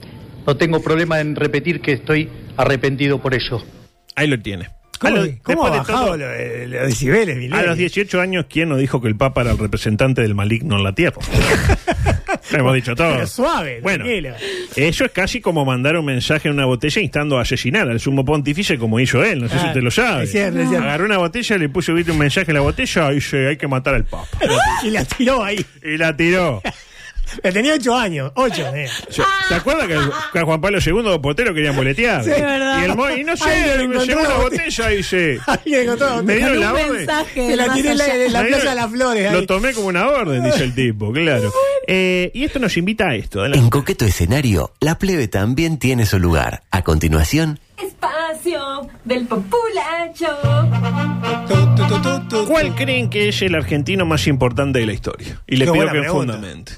no 0.46 0.56
tengo 0.56 0.80
problema 0.80 1.20
en 1.20 1.36
repetir 1.36 1.82
que 1.82 1.92
estoy 1.92 2.30
arrepentido 2.56 3.18
por 3.20 3.34
ello. 3.34 3.62
Ahí 4.16 4.28
lo 4.28 4.40
tiene. 4.40 4.77
¿Cómo, 4.98 5.66
ha 5.66 5.70
de 5.70 5.84
todo- 5.84 6.16
los 6.16 6.86
decibeles? 6.88 7.52
A 7.52 7.62
los 7.62 7.76
18 7.76 8.20
años, 8.20 8.46
¿quién 8.48 8.68
no 8.68 8.76
dijo 8.76 9.00
que 9.00 9.08
el 9.08 9.16
Papa 9.16 9.42
era 9.42 9.52
el 9.52 9.58
representante 9.58 10.22
del 10.22 10.34
maligno 10.34 10.76
en 10.76 10.84
la 10.84 10.92
tierra? 10.94 11.16
Lo 12.50 12.58
hemos 12.58 12.74
dicho 12.74 12.94
todo. 12.94 13.12
Pero 13.14 13.26
suave, 13.26 13.80
Bueno, 13.82 14.04
tranquilo. 14.04 14.34
eso 14.76 15.04
es 15.04 15.12
casi 15.12 15.40
como 15.40 15.64
mandar 15.64 15.96
un 15.96 16.04
mensaje 16.04 16.48
en 16.48 16.54
una 16.54 16.64
botella 16.66 17.00
instando 17.02 17.38
a 17.38 17.42
asesinar 17.42 17.88
al 17.88 18.00
sumo 18.00 18.24
pontífice 18.24 18.78
como 18.78 18.98
hizo 19.00 19.22
él. 19.24 19.40
No 19.42 19.48
sé 19.48 19.56
Ah, 19.56 19.60
si 19.60 19.66
usted 19.68 19.82
lo 19.82 19.90
sabe. 19.90 20.24
es 20.24 20.32
cierto, 20.32 20.58
es 20.60 20.68
cierto. 20.68 20.84
Agarró 20.86 21.04
una 21.06 21.18
botella, 21.18 21.58
le 21.58 21.68
puso 21.68 21.94
¿viste, 21.94 22.10
un 22.12 22.18
mensaje 22.18 22.50
en 22.50 22.54
la 22.56 22.60
botella 22.60 23.12
y 23.12 23.16
dice, 23.16 23.48
hay 23.48 23.56
que 23.56 23.68
matar 23.68 23.94
al 23.94 24.04
Papa. 24.04 24.26
y 24.84 24.90
la 24.90 25.04
tiró 25.04 25.44
ahí. 25.44 25.64
Y 25.82 25.96
la 25.96 26.16
tiró. 26.16 26.62
Le 27.42 27.52
tenía 27.52 27.74
ocho 27.74 27.94
años. 27.94 28.32
Ocho, 28.34 28.66
eh. 28.74 28.88
¿Se 29.48 29.54
acuerda 29.54 29.86
que, 29.86 29.96
que 30.32 30.38
a 30.38 30.44
Juan 30.44 30.60
Pablo 30.60 30.78
II 30.84 31.02
los 31.02 31.18
poteros 31.18 31.54
querían 31.54 31.76
boletear? 31.76 32.24
Sí, 32.24 32.30
es 32.30 32.40
verdad. 32.40 32.80
Y, 32.80 32.84
el 32.84 32.96
mo- 32.96 33.10
y 33.10 33.24
no 33.24 33.36
sé, 33.36 33.44
me 33.88 33.98
llegó 34.04 34.20
una 34.20 34.34
botella. 34.36 34.42
botella 34.42 34.92
y 34.92 34.96
dice... 34.98 35.38
Alguien 35.46 35.86
Me 36.24 36.34
dieron 36.36 36.60
la 36.60 36.72
Un 36.72 36.78
orden. 36.80 36.92
mensaje 36.96 37.56
la 37.56 37.72
tiré 37.74 37.90
en 37.92 37.98
la, 37.98 38.06
en 38.14 38.32
la 38.32 38.42
Plaza 38.44 38.68
de 38.70 38.74
las 38.74 38.90
Flores. 38.90 39.32
Lo 39.32 39.46
tomé 39.46 39.72
como 39.72 39.88
una 39.88 40.08
orden, 40.08 40.42
dice 40.44 40.64
el 40.64 40.74
tipo, 40.74 41.12
claro. 41.12 41.52
Eh, 41.86 42.30
y 42.34 42.44
esto 42.44 42.58
nos 42.58 42.76
invita 42.76 43.08
a 43.08 43.14
esto. 43.14 43.40
adelante. 43.40 43.64
En 43.64 43.70
coqueto 43.70 44.04
escenario, 44.04 44.72
la 44.80 44.98
plebe 44.98 45.28
también 45.28 45.78
tiene 45.78 46.06
su 46.06 46.18
lugar. 46.18 46.62
A 46.70 46.82
continuación, 46.82 47.58
Espacio 47.76 48.88
del 49.04 49.26
populacho. 49.26 50.26
¿Cuál 52.46 52.74
creen 52.74 53.08
que 53.10 53.28
es 53.28 53.40
el 53.42 53.54
argentino 53.54 54.04
más 54.04 54.26
importante 54.26 54.80
de 54.80 54.86
la 54.86 54.92
historia? 54.92 55.40
Y 55.46 55.56
le 55.56 55.64
Qué 55.66 55.72
pido 55.72 55.84
que 55.86 55.90
pregunta. 56.00 56.34
fundamente. 56.34 56.72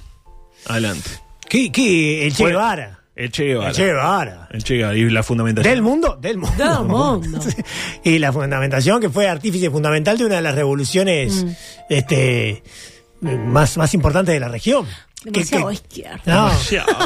Adelante. 0.66 1.10
¿Qué, 1.48 1.70
qué? 1.72 2.26
El 2.26 2.32
Che 2.32 2.42
Fue- 2.44 2.50
Guevara. 2.52 2.98
El 3.16 3.30
Che 3.30 3.44
Guevara. 3.44 3.68
El 3.70 3.74
Che 3.74 3.84
Guevara. 3.86 4.48
El 4.50 4.64
Che 4.64 4.76
Guevara. 4.76 4.96
Y 4.96 5.10
la 5.10 5.22
fundamentación. 5.22 5.74
Del 5.74 5.82
mundo, 5.82 6.18
del 6.20 6.38
mundo. 6.38 6.56
Del 6.64 6.84
mundo. 6.86 7.38
y 8.04 8.18
la 8.18 8.32
fundamentación 8.32 9.00
que 9.00 9.10
fue 9.10 9.28
artífice 9.28 9.68
fundamental 9.70 10.16
de 10.16 10.24
una 10.26 10.36
de 10.36 10.42
las 10.42 10.54
revoluciones 10.54 11.44
Mm. 11.44 11.48
este, 11.90 12.62
más, 13.20 13.76
más 13.76 13.92
importantes 13.94 14.32
de 14.34 14.40
la 14.40 14.48
región. 14.48 14.86
Demasiado 15.22 15.68
Que- 15.68 15.74
izquierda. 15.74 16.22
No. 16.24 16.44
Demasiado. 16.48 16.86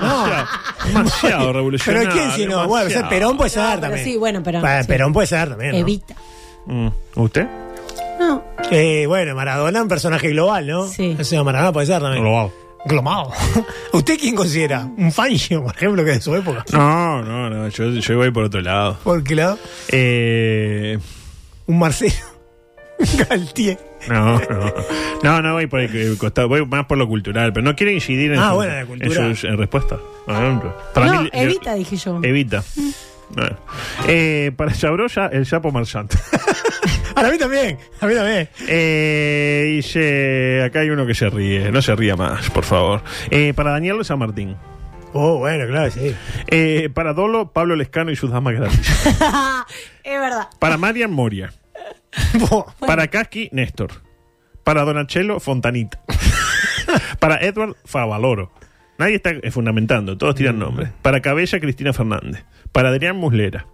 demasiado, 0.00 0.46
demasiado 0.86 1.52
revolucionario. 1.54 2.08
Pero 2.10 2.20
¿quién 2.22 2.30
si 2.36 2.46
no? 2.46 2.66
Bueno, 2.68 2.84
demasiado. 2.88 3.08
Perón 3.08 3.36
puede 3.38 3.50
ser 3.50 3.62
pero 3.70 3.80
también. 3.80 4.04
sí, 4.04 4.16
bueno, 4.18 4.42
Perón, 4.42 4.62
Pa- 4.62 4.82
sí. 4.82 4.88
Perón 4.88 5.12
puede 5.12 5.26
ser 5.26 5.48
también. 5.48 5.70
¿no? 5.72 5.78
Evita. 5.78 6.14
Mm. 6.66 6.88
¿Usted? 7.16 7.46
No. 8.18 8.44
Eh, 8.70 9.06
bueno, 9.06 9.34
Maradona, 9.34 9.80
un 9.80 9.88
personaje 9.88 10.28
global, 10.28 10.66
¿no? 10.66 10.86
Sí. 10.86 11.16
El 11.18 11.24
señor 11.24 11.44
Maradona 11.46 11.72
puede 11.72 11.86
ser 11.86 12.02
también. 12.02 12.22
Global. 12.22 12.50
Global. 12.86 13.26
¿Usted 13.92 14.18
quién 14.18 14.34
considera? 14.34 14.88
¿Un 14.96 15.12
Fangio, 15.12 15.62
por 15.62 15.74
ejemplo, 15.76 16.04
que 16.04 16.10
es 16.12 16.16
de 16.16 16.22
su 16.22 16.34
época? 16.34 16.64
No, 16.72 17.22
no, 17.22 17.50
no. 17.50 17.68
Yo, 17.68 17.90
yo 17.90 18.16
voy 18.16 18.30
por 18.30 18.44
otro 18.44 18.60
lado. 18.60 18.98
¿Por 19.04 19.22
qué 19.22 19.34
lado? 19.34 19.58
Eh, 19.88 20.98
Un 21.66 21.78
Marcelo. 21.78 22.14
Un 22.98 23.06
Galtier. 23.28 23.78
no, 24.08 24.38
no. 24.38 24.72
No, 25.22 25.42
no 25.42 25.52
voy 25.54 25.66
por 25.66 25.80
el 25.80 26.16
costado. 26.16 26.48
Voy 26.48 26.64
más 26.66 26.86
por 26.86 26.96
lo 26.96 27.06
cultural. 27.06 27.52
Pero 27.52 27.64
no 27.64 27.76
quiero 27.76 27.92
incidir 27.92 28.32
en, 28.32 28.38
Ah, 28.38 28.48
sus- 28.48 28.54
bueno, 28.56 28.72
la 28.72 28.80
en 28.80 28.86
eh, 28.86 28.86
por 30.24 30.34
ejemplo. 30.34 30.76
Para 30.94 31.06
no, 31.06 31.22
mí, 31.22 31.30
yo- 31.32 31.38
evita, 31.40 31.74
dije 31.74 31.96
yo. 31.96 32.18
Evita. 32.22 32.64
Bueno. 33.30 33.56
Eh, 34.08 34.52
para 34.56 34.72
Sabrosa, 34.74 35.26
el 35.26 35.44
sapo 35.46 35.70
marchante. 35.70 36.16
A 37.20 37.30
mí 37.30 37.38
también. 37.38 37.78
A 38.00 38.06
mí 38.06 38.14
también. 38.14 38.48
Eh, 38.66 39.72
dice, 39.76 40.62
acá 40.64 40.80
hay 40.80 40.90
uno 40.90 41.06
que 41.06 41.14
se 41.14 41.28
ríe. 41.28 41.70
No 41.70 41.82
se 41.82 41.94
ría 41.94 42.16
más, 42.16 42.48
por 42.50 42.64
favor. 42.64 43.02
Eh, 43.30 43.52
para 43.54 43.72
Daniel 43.72 43.98
de 43.98 44.04
San 44.04 44.18
Martín. 44.18 44.56
Oh, 45.12 45.38
bueno, 45.38 45.66
claro, 45.66 45.90
sí. 45.90 46.14
Eh, 46.46 46.88
para 46.94 47.12
Dolo, 47.12 47.52
Pablo 47.52 47.76
Lescano 47.76 48.10
y 48.10 48.16
sus 48.16 48.30
damas 48.30 48.54
gratis. 48.54 48.80
es 50.04 50.18
verdad. 50.18 50.48
Para 50.58 50.78
Marian 50.78 51.12
Moria. 51.12 51.52
Para 52.86 53.08
Kaski, 53.08 53.50
Néstor. 53.52 53.90
Para 54.64 54.84
Donatello, 54.84 55.40
Fontanita. 55.40 56.00
Para 57.18 57.36
Edward, 57.38 57.76
Favaloro. 57.84 58.50
Nadie 58.98 59.16
está 59.16 59.30
eh, 59.30 59.50
fundamentando, 59.50 60.16
todos 60.16 60.34
tiran 60.34 60.58
nombres. 60.58 60.90
Para 61.02 61.20
Cabella, 61.20 61.60
Cristina 61.60 61.92
Fernández. 61.92 62.44
Para 62.72 62.90
Adrián 62.90 63.16
Muslera. 63.16 63.66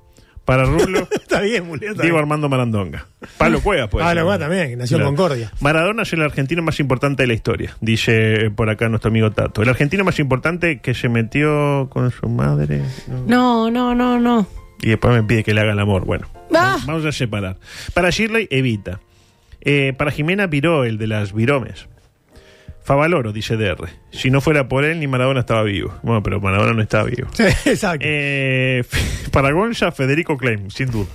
Para 0.47 0.65
Rulo, 0.65 1.01
Está 1.13 1.41
bien, 1.41 1.65
está 1.75 1.79
Diego 1.87 2.01
bien. 2.03 2.17
Armando 2.17 2.49
Marandonga. 2.49 3.07
Pablo 3.37 3.61
Cueva, 3.61 3.89
pues. 3.89 4.03
Pablo 4.05 4.23
Cueva 4.23 4.39
también, 4.39 4.69
que 4.71 4.77
nació 4.77 4.97
en 4.97 5.03
Concordia. 5.05 5.53
Maradona 5.61 6.05
es 6.05 6.13
el 6.15 6.23
argentino 6.23 6.63
más 6.63 6.81
importante 6.81 7.25
de 7.25 7.27
la 7.27 7.35
historia, 7.35 7.77
dice 7.83 8.47
eh, 8.47 8.51
por 8.51 8.71
acá 8.71 8.89
nuestro 8.89 9.09
amigo 9.11 9.31
Tato. 9.33 9.61
El 9.63 9.69
argentino 9.69 10.05
más 10.05 10.19
importante 10.19 10.79
que 10.81 10.95
se 10.95 11.09
metió 11.11 11.89
con 11.91 12.11
su 12.13 12.29
madre. 12.29 12.81
No, 13.27 13.71
no, 13.71 13.95
no, 13.95 14.19
no. 14.19 14.47
Y 14.81 14.89
después 14.91 15.13
me 15.15 15.23
pide 15.23 15.43
que 15.45 15.53
le 15.53 15.61
haga 15.61 15.73
el 15.73 15.79
amor. 15.81 16.05
Bueno, 16.07 16.29
Ah. 16.55 16.79
vamos 16.87 17.05
a 17.05 17.13
separar. 17.13 17.57
Para 17.93 18.11
Shirley, 18.11 18.47
Evita. 18.51 19.01
Eh, 19.63 19.95
para 19.99 20.13
Jimena 20.13 20.49
Piró, 20.49 20.85
el 20.85 20.97
de 20.97 21.09
las 21.09 21.33
viromes. 21.33 21.89
Favaloro, 22.87 23.33
dice 23.33 23.57
DR. 23.57 23.89
Si 24.13 24.31
no 24.31 24.41
fuera 24.41 24.69
por 24.69 24.85
él, 24.85 25.01
ni 25.01 25.09
Maradona 25.09 25.41
estaba 25.41 25.65
vivo. 25.65 25.93
Bueno, 26.05 26.23
pero 26.23 26.41
Maradona 26.41 26.73
no 26.73 26.83
estaba 26.83 27.03
vivo. 27.03 27.27
Sí, 27.33 27.43
exacto. 27.65 28.07
Eh, 28.09 28.85
para 29.33 29.51
Gonza, 29.51 29.91
Federico 29.91 30.39
Klein, 30.39 30.71
sin 30.71 30.93
duda. 30.93 31.09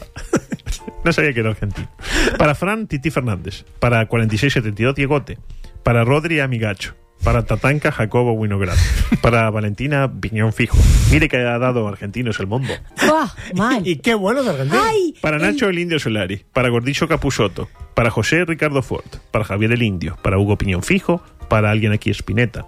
no 1.05 1.13
sabía 1.13 1.33
que 1.33 1.39
era 1.39 1.51
argentino. 1.51 1.89
Para 2.37 2.55
Fran, 2.55 2.87
Titi 2.87 3.09
Fernández. 3.09 3.63
Para 3.79 4.05
4672, 4.05 4.95
Diegote. 4.95 5.37
Para 5.81 6.03
Rodri, 6.03 6.41
Amigacho. 6.41 6.93
Para 7.23 7.45
Tatanka, 7.45 7.93
Jacobo 7.93 8.33
Winograd. 8.33 8.75
Para 9.21 9.49
Valentina, 9.49 10.11
Piñón 10.19 10.51
Fijo. 10.51 10.77
Mire 11.09 11.29
que 11.29 11.37
ha 11.37 11.57
dado 11.57 11.87
argentinos 11.87 12.37
el 12.41 12.47
mundo. 12.47 12.73
Ah, 12.97 13.33
mal. 13.55 13.81
Y 13.87 13.95
qué 13.97 14.13
buenos 14.13 14.45
argentinos. 14.45 14.83
Ay, 14.85 15.13
Para 15.21 15.39
Nacho 15.39 15.69
el 15.69 15.79
Indio 15.79 15.99
Solari, 15.99 16.43
para 16.51 16.67
Gordillo 16.67 17.07
Capusotto, 17.07 17.69
para 17.93 18.09
José 18.09 18.43
Ricardo 18.43 18.81
Ford, 18.81 19.05
para 19.31 19.45
Javier 19.45 19.71
el 19.71 19.83
Indio, 19.83 20.17
para 20.21 20.37
Hugo 20.37 20.57
Piñón 20.57 20.83
Fijo, 20.83 21.23
para 21.51 21.69
alguien 21.69 21.91
aquí 21.91 22.09
Espineta, 22.09 22.65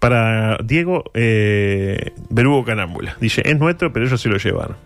para 0.00 0.58
Diego 0.62 1.02
eh, 1.14 2.12
Berugo 2.28 2.62
Canámbula. 2.62 3.16
Dice, 3.22 3.40
es 3.42 3.58
nuestro, 3.58 3.90
pero 3.90 4.04
ellos 4.04 4.20
se 4.20 4.28
lo 4.28 4.36
llevaron. 4.36 4.76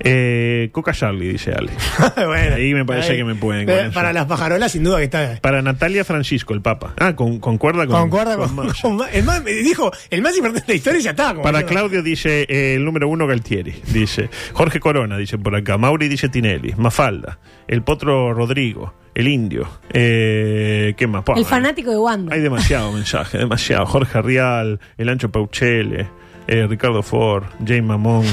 Eh, 0.00 0.68
Coca 0.72 0.92
Charlie, 0.92 1.28
dice 1.28 1.52
Ale. 1.52 1.70
Bueno, 2.26 2.56
Ahí 2.56 2.74
me 2.74 2.84
parece 2.84 3.12
ahí. 3.12 3.18
que 3.18 3.24
me 3.24 3.36
pueden. 3.36 3.68
Eso. 3.70 3.92
Para 3.92 4.12
las 4.12 4.26
pajarolas, 4.26 4.72
sin 4.72 4.82
duda 4.82 4.98
que 4.98 5.04
está. 5.04 5.38
Para 5.42 5.62
Natalia 5.62 6.04
Francisco, 6.04 6.54
el 6.54 6.60
Papa. 6.60 6.94
Ah, 6.98 7.14
con, 7.14 7.38
concuerda 7.38 7.86
con. 7.86 8.00
Concuerda 8.00 8.36
con. 8.36 8.50
el 9.12 9.22
más, 9.22 9.44
dijo, 9.44 9.92
el 10.10 10.20
más 10.20 10.36
importante 10.36 10.66
de 10.66 10.72
la 10.72 10.76
historia 10.76 11.00
ya 11.00 11.10
está. 11.10 11.28
como 11.30 11.42
Para 11.42 11.62
Claudio 11.66 12.02
dice 12.02 12.46
eh, 12.48 12.74
el 12.74 12.84
número 12.84 13.06
uno 13.08 13.28
Galtieri, 13.28 13.80
dice 13.92 14.28
Jorge 14.54 14.80
Corona, 14.80 15.16
dice 15.18 15.38
por 15.38 15.54
acá, 15.54 15.78
Mauri 15.78 16.08
dice 16.08 16.28
Tinelli, 16.28 16.74
Mafalda, 16.76 17.38
el 17.68 17.82
Potro 17.82 18.34
Rodrigo, 18.34 18.92
el 19.14 19.28
Indio, 19.28 19.68
eh, 19.90 20.94
¿qué 20.96 21.06
más? 21.06 21.24
El 21.36 21.44
fanático 21.44 21.90
de 21.90 21.98
Wanda. 21.98 22.34
Hay 22.34 22.40
demasiado 22.40 22.92
mensaje, 22.92 23.38
demasiado. 23.38 23.86
Jorge 23.86 24.20
Rial, 24.22 24.80
el 24.98 25.08
Ancho 25.08 25.30
Pauchele, 25.30 26.08
eh, 26.46 26.66
Ricardo 26.66 27.02
Ford, 27.02 27.44
James 27.64 27.84
Mamón. 27.84 28.24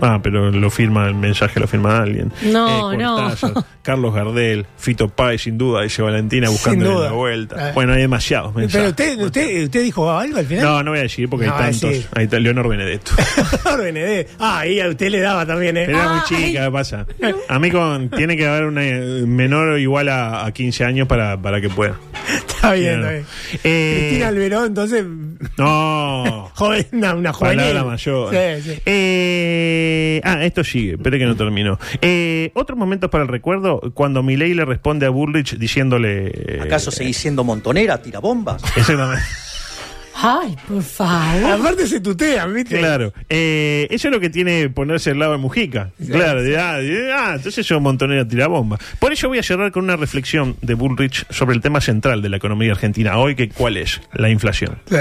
Ah, 0.00 0.20
pero 0.22 0.50
lo 0.50 0.70
firma 0.70 1.06
el 1.08 1.14
mensaje, 1.14 1.60
lo 1.60 1.66
firma 1.66 1.98
alguien. 1.98 2.32
No, 2.42 2.92
Eh, 2.92 2.96
no. 2.96 3.30
Carlos 3.82 4.14
Gardel, 4.14 4.66
Fito 4.76 5.08
Páez, 5.08 5.42
sin 5.42 5.58
duda, 5.58 5.82
dice 5.82 6.00
Valentina 6.02 6.48
buscando 6.48 6.90
duda. 6.92 7.06
la 7.06 7.12
vuelta. 7.12 7.68
Eh. 7.70 7.72
Bueno, 7.74 7.92
hay 7.94 8.00
demasiados 8.02 8.54
mensajes. 8.54 8.94
Pero 8.96 9.10
usted, 9.16 9.24
usted, 9.26 9.64
usted 9.64 9.82
dijo 9.82 10.10
algo 10.10 10.38
al 10.38 10.46
final. 10.46 10.64
No, 10.64 10.82
no 10.82 10.90
voy 10.92 11.00
a 11.00 11.02
decir 11.02 11.28
porque 11.28 11.46
No, 11.46 11.54
hay 11.56 11.72
tantos. 11.72 11.90
sí. 11.96 12.06
Ahí 12.14 12.24
está 12.24 12.38
Leonor 12.38 12.68
Benedetto. 12.68 13.12
BND. 13.64 14.26
Ah, 14.38 14.60
ahí 14.60 14.80
a 14.80 14.88
usted 14.88 15.10
le 15.10 15.20
daba 15.20 15.44
también, 15.46 15.76
¿eh? 15.76 15.84
Era 15.84 16.08
muy 16.08 16.20
chica, 16.24 16.64
¿qué 16.64 16.70
pasa? 16.70 17.06
A 17.48 17.58
mí 17.58 17.70
con, 17.70 18.08
tiene 18.10 18.36
que 18.36 18.46
haber 18.46 18.64
una 18.64 18.82
menor 19.26 19.68
o 19.68 19.78
igual 19.78 20.08
a, 20.08 20.44
a 20.46 20.52
15 20.52 20.84
años 20.84 21.08
para, 21.08 21.40
para 21.40 21.60
que 21.60 21.68
pueda. 21.68 21.96
Está 22.60 22.72
bien, 22.74 23.00
Claro. 23.00 23.10
está 23.10 23.10
bien. 23.12 23.26
Eh, 23.64 23.96
Cristina 24.00 24.28
Alberón, 24.28 24.66
entonces. 24.66 25.04
No. 25.56 26.50
Joven, 26.54 26.86
una, 26.92 27.14
una 27.14 27.32
juvenil. 27.32 27.56
Palabra 27.58 27.84
mayor. 27.84 28.30
Sí, 28.62 28.70
sí. 28.70 28.82
Eh, 28.84 30.20
ah, 30.24 30.44
esto 30.44 30.62
sigue, 30.62 30.92
espere 30.92 31.18
que 31.18 31.24
no 31.24 31.36
terminó. 31.36 31.78
Eh, 32.02 32.50
otros 32.54 32.78
momentos 32.78 33.08
para 33.10 33.22
el 33.22 33.28
recuerdo, 33.28 33.80
cuando 33.94 34.22
Milei 34.22 34.52
le 34.52 34.64
responde 34.66 35.06
a 35.06 35.10
Bullrich 35.10 35.56
diciéndole... 35.56 36.58
¿Acaso 36.60 36.90
seguís 36.90 37.16
siendo 37.16 37.44
montonera, 37.44 38.02
tirabombas? 38.02 38.62
Exactamente. 38.76 39.22
Ay, 40.14 40.56
por 40.68 40.82
favor. 40.82 41.50
Aparte 41.52 41.86
se 41.86 42.00
tutean, 42.00 42.52
¿viste? 42.52 42.78
Claro. 42.78 43.12
Eh, 43.28 43.86
eso 43.90 44.08
es 44.08 44.12
lo 44.12 44.20
que 44.20 44.28
tiene 44.30 44.68
ponerse 44.68 45.10
al 45.10 45.18
lado 45.18 45.32
de 45.32 45.38
Mujica. 45.38 45.90
Claro. 46.06 46.42
de, 46.42 46.58
ah, 46.58 46.78
ah, 47.14 47.32
entonces 47.36 47.66
yo 47.66 47.80
montonera 47.80 48.26
tirabomba. 48.26 48.78
Por 48.98 49.12
eso 49.12 49.28
voy 49.28 49.38
a 49.38 49.42
cerrar 49.42 49.70
con 49.72 49.84
una 49.84 49.96
reflexión 49.96 50.56
de 50.62 50.74
Bullrich 50.74 51.26
sobre 51.30 51.54
el 51.54 51.62
tema 51.62 51.80
central 51.80 52.22
de 52.22 52.28
la 52.28 52.36
economía 52.36 52.72
argentina 52.72 53.16
hoy, 53.18 53.34
que 53.34 53.48
¿cuál 53.48 53.76
es? 53.76 54.00
La 54.12 54.28
inflación. 54.28 54.80
Sí. 54.88 54.96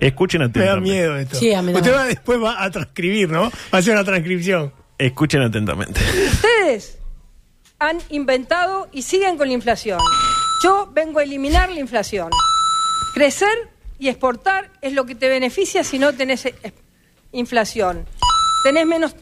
Escuchen 0.00 0.40
Me 0.40 0.46
da 0.46 0.50
atentamente. 0.50 0.90
miedo 0.90 1.16
esto. 1.16 1.36
Sí, 1.36 1.54
a 1.54 1.62
mí 1.62 1.72
Usted 1.72 1.94
va, 1.94 2.04
después 2.04 2.40
va 2.42 2.62
a 2.62 2.70
transcribir, 2.70 3.30
¿no? 3.30 3.42
Va 3.44 3.50
a 3.72 3.76
hacer 3.78 3.94
una 3.94 4.04
transcripción. 4.04 4.72
Escuchen 4.98 5.42
atentamente. 5.42 6.00
Ustedes 6.32 6.98
han 7.78 7.98
inventado 8.10 8.88
y 8.92 9.02
siguen 9.02 9.36
con 9.36 9.48
la 9.48 9.54
inflación. 9.54 10.00
Yo 10.62 10.90
vengo 10.92 11.18
a 11.18 11.22
eliminar 11.24 11.70
la 11.70 11.80
inflación. 11.80 12.30
Crecer 13.14 13.48
y 14.02 14.08
exportar 14.08 14.68
es 14.80 14.94
lo 14.94 15.06
que 15.06 15.14
te 15.14 15.28
beneficia 15.28 15.84
si 15.84 15.96
no 15.96 16.12
tenés 16.12 16.46
eh, 16.46 16.54
inflación. 17.30 18.04
Tenés 18.64 18.84
menos 18.84 19.14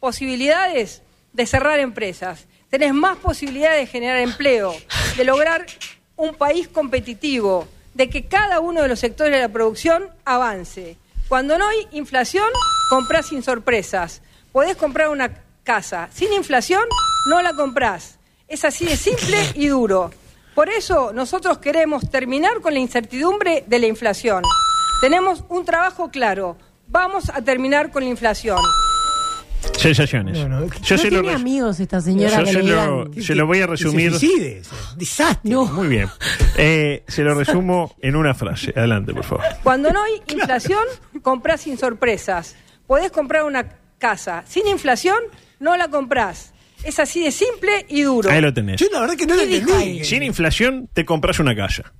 posibilidades 0.00 1.02
de 1.32 1.46
cerrar 1.46 1.78
empresas. 1.78 2.46
Tenés 2.68 2.92
más 2.94 3.16
posibilidades 3.18 3.78
de 3.78 3.86
generar 3.86 4.18
empleo, 4.18 4.74
de 5.16 5.24
lograr 5.24 5.66
un 6.16 6.34
país 6.34 6.66
competitivo, 6.66 7.68
de 7.94 8.10
que 8.10 8.26
cada 8.26 8.58
uno 8.58 8.82
de 8.82 8.88
los 8.88 8.98
sectores 8.98 9.32
de 9.34 9.40
la 9.40 9.50
producción 9.50 10.08
avance. 10.24 10.96
Cuando 11.28 11.56
no 11.56 11.68
hay 11.68 11.86
inflación, 11.92 12.50
comprás 12.90 13.26
sin 13.26 13.44
sorpresas. 13.44 14.20
Podés 14.50 14.74
comprar 14.74 15.10
una 15.10 15.30
casa. 15.62 16.08
Sin 16.12 16.32
inflación, 16.32 16.82
no 17.28 17.40
la 17.40 17.54
comprás. 17.54 18.18
Es 18.48 18.64
así 18.64 18.84
de 18.84 18.96
simple 18.96 19.38
y 19.54 19.68
duro. 19.68 20.10
Por 20.58 20.70
eso 20.70 21.12
nosotros 21.12 21.58
queremos 21.58 22.10
terminar 22.10 22.60
con 22.60 22.74
la 22.74 22.80
incertidumbre 22.80 23.62
de 23.68 23.78
la 23.78 23.86
inflación. 23.86 24.42
Tenemos 25.00 25.44
un 25.50 25.64
trabajo 25.64 26.10
claro. 26.10 26.56
Vamos 26.88 27.30
a 27.32 27.40
terminar 27.42 27.92
con 27.92 28.02
la 28.02 28.08
inflación. 28.10 28.58
Sensaciones. 29.78 30.36
Yo 30.36 30.48
no 30.48 30.66
se 30.82 30.96
lo, 30.96 31.00
tiene 31.10 31.22
res- 31.28 31.34
amigos 31.36 31.78
esta 31.78 32.00
señora 32.00 32.38
yo 32.38 32.44
que 32.44 32.50
se 32.52 32.62
le 32.64 32.72
lo, 32.74 33.08
se 33.22 33.34
lo 33.36 33.46
voy 33.46 33.58
a 33.58 33.60
se 33.60 33.66
resumir. 33.68 34.10
suicide, 34.10 34.58
ese. 34.58 34.74
Desastre. 34.96 35.54
Muy 35.54 35.86
bien. 35.86 36.08
Eh, 36.60 37.04
se 37.06 37.22
lo 37.22 37.34
resumo 37.36 37.94
en 38.00 38.16
una 38.16 38.34
frase. 38.34 38.72
Adelante, 38.74 39.14
por 39.14 39.22
favor. 39.22 39.44
Cuando 39.62 39.92
no 39.92 40.02
hay 40.02 40.20
inflación, 40.34 40.82
comprás 41.22 41.60
sin 41.60 41.78
sorpresas. 41.78 42.56
Podés 42.88 43.12
comprar 43.12 43.44
una 43.44 43.76
casa. 43.98 44.42
Sin 44.48 44.66
inflación, 44.66 45.18
no 45.60 45.76
la 45.76 45.86
comprás. 45.86 46.52
Es 46.84 46.98
así 46.98 47.22
de 47.24 47.30
simple 47.32 47.84
y 47.88 48.02
duro. 48.02 48.30
Ahí 48.30 48.40
lo 48.40 48.52
tenés. 48.54 48.80
Yo 48.80 48.86
la 48.92 49.00
verdad 49.00 49.16
que 49.16 49.26
no 49.26 49.34
lo 49.34 49.40
¿Qué 49.42 49.46
dijo 49.46 49.70
entendí. 49.72 50.04
Sin 50.04 50.22
inflación, 50.22 50.88
te 50.92 51.04
compras 51.04 51.38
una 51.40 51.54
casa. 51.56 51.92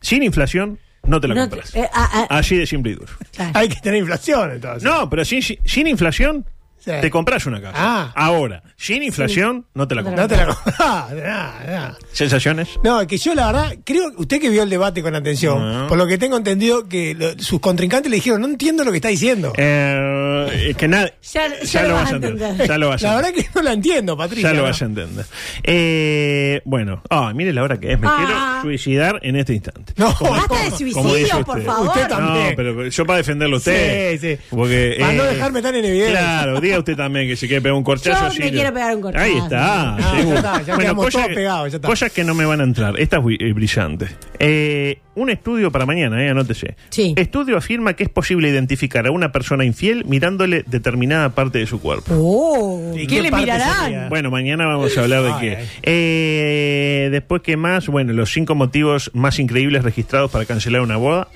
Sin 0.00 0.22
inflación, 0.22 0.78
no 1.04 1.20
te 1.20 1.28
la 1.28 1.34
No 1.34 1.40
compras. 1.42 1.72
te- 1.72 1.80
eh, 1.80 1.88
ah, 1.92 2.26
ah, 2.30 2.38
Así 2.38 2.56
de 2.56 2.66
simple 2.66 2.92
y 2.92 2.94
duro. 2.94 3.12
Hay 3.54 3.68
que 3.68 3.76
tener 3.80 4.00
inflación, 4.00 4.52
entonces. 4.52 4.82
No, 4.82 5.08
pero 5.10 5.24
sin, 5.24 5.42
sin 5.42 5.86
inflación, 5.86 6.44
Sí. 6.78 6.92
te 7.00 7.10
compras 7.10 7.44
una 7.46 7.60
casa. 7.60 7.74
Ah. 7.76 8.12
Ahora, 8.14 8.62
sin 8.76 9.02
inflación, 9.02 9.66
no 9.74 9.86
te 9.88 9.94
la 9.94 10.02
compras. 10.04 10.28
No 10.30 10.36
te 10.36 10.36
la 10.44 10.56
Ah, 10.78 11.08
nah, 11.12 11.70
nah. 11.72 11.94
¿Sensaciones? 12.12 12.68
No, 12.84 13.06
que 13.06 13.18
yo 13.18 13.34
la 13.34 13.46
verdad, 13.46 13.74
creo, 13.84 14.12
usted 14.16 14.40
que 14.40 14.48
vio 14.48 14.62
el 14.62 14.70
debate 14.70 15.02
con 15.02 15.14
atención, 15.14 15.86
por 15.88 15.98
lo 15.98 16.06
que 16.06 16.18
tengo 16.18 16.36
entendido 16.36 16.88
que 16.88 17.14
lo- 17.14 17.38
sus 17.38 17.60
contrincantes 17.60 18.10
le 18.10 18.16
dijeron, 18.16 18.40
no 18.40 18.46
entiendo 18.48 18.84
lo 18.84 18.90
que 18.90 18.98
está 18.98 19.08
diciendo. 19.08 19.52
Eh, 19.56 20.68
es 20.70 20.76
que 20.76 20.88
nada. 20.88 21.12
Ya- 21.32 21.60
ya 21.62 21.82
lo 21.82 21.94
vas 21.94 22.12
a 22.12 22.16
entender. 22.16 22.66
Ya 22.66 22.78
lo 22.78 22.88
vas 22.88 23.04
a 23.04 23.06
la 23.06 23.12
entender. 23.18 23.34
verdad 23.34 23.50
que 23.52 23.58
no 23.58 23.62
la 23.62 23.72
entiendo, 23.72 24.16
Patricia. 24.16 24.48
Ya 24.48 24.54
lo 24.54 24.62
¿no? 24.62 24.68
vas 24.68 24.80
a 24.80 24.84
entender. 24.86 25.26
Eh, 25.64 26.62
bueno, 26.64 27.02
ah, 27.10 27.32
mire 27.34 27.52
la 27.52 27.62
hora 27.62 27.78
que 27.78 27.92
es. 27.92 28.00
Me 28.00 28.06
Ah. 28.08 28.60
quiero 28.60 28.62
suicidar 28.62 29.20
en 29.22 29.36
este 29.36 29.52
instante. 29.54 29.92
No, 29.96 30.06
Basta 30.20 30.54
de 30.64 30.92
Como 30.92 31.10
suicidio, 31.10 31.44
por 31.44 31.62
favor. 31.62 31.88
Usted 31.88 32.08
también. 32.08 32.50
No, 32.50 32.56
pero 32.56 32.86
yo 32.88 33.06
para 33.06 33.18
defenderlo 33.18 33.56
a 33.56 33.58
usted. 33.58 34.18
Sí, 34.18 34.36
sí. 34.36 34.42
Porque, 34.50 34.96
Para 34.98 35.12
no 35.12 35.24
eh, 35.24 35.34
dejarme 35.34 35.62
tan 35.62 35.74
en 35.76 35.84
evidencia. 35.84 36.18
Claro, 36.18 36.60
diga 36.68 36.78
usted 36.78 36.96
también 36.96 37.26
que 37.26 37.36
se 37.36 37.46
quiere 37.46 37.62
pegar 37.62 37.76
un 37.76 37.84
corchazo. 37.84 38.32
Yo 38.32 38.44
me 38.44 38.50
quiero 38.50 38.72
pegar 38.72 38.94
un 38.94 39.02
corchazo. 39.02 39.24
Ahí 39.24 39.36
está. 39.38 39.96
Ah, 39.96 40.16
seguro. 40.16 40.34
ya 40.34 40.36
está, 40.36 40.62
ya 40.62 40.78
quedamos 40.78 41.04
cosas, 41.04 41.22
todos 41.22 41.34
pegados, 41.34 41.72
ya 41.72 41.76
está. 41.76 41.88
cosas 41.88 42.12
que 42.12 42.24
no 42.24 42.34
me 42.34 42.44
van 42.44 42.60
a 42.60 42.64
entrar. 42.64 42.98
Esta 42.98 43.18
es 43.18 43.22
eh, 43.40 43.52
brillante. 43.52 44.08
Eh, 44.38 45.00
un 45.18 45.30
estudio 45.30 45.70
para 45.70 45.86
mañana, 45.86 46.24
eh, 46.24 46.30
anótese. 46.30 46.76
Sí. 46.90 47.14
Estudio 47.16 47.56
afirma 47.56 47.94
que 47.94 48.04
es 48.04 48.08
posible 48.08 48.48
identificar 48.48 49.06
a 49.06 49.10
una 49.10 49.32
persona 49.32 49.64
infiel 49.64 50.04
mirándole 50.06 50.64
determinada 50.66 51.30
parte 51.30 51.58
de 51.58 51.66
su 51.66 51.80
cuerpo. 51.80 52.14
Oh, 52.14 52.94
¿Y 52.94 53.06
¿qué 53.06 53.16
qué 53.16 53.22
le 53.22 53.30
mirarán? 53.30 53.84
sería? 53.84 54.08
Bueno, 54.08 54.30
mañana 54.30 54.66
vamos 54.66 54.96
a 54.96 55.02
hablar 55.02 55.22
de 55.24 55.32
qué. 55.40 55.58
Eh, 55.82 57.08
después, 57.10 57.42
¿qué 57.42 57.56
más? 57.56 57.88
Bueno, 57.88 58.12
los 58.12 58.32
cinco 58.32 58.54
motivos 58.54 59.10
más 59.14 59.38
increíbles 59.38 59.82
registrados 59.84 60.30
para 60.30 60.44
cancelar 60.44 60.80
una 60.80 60.96
boda. 60.96 61.28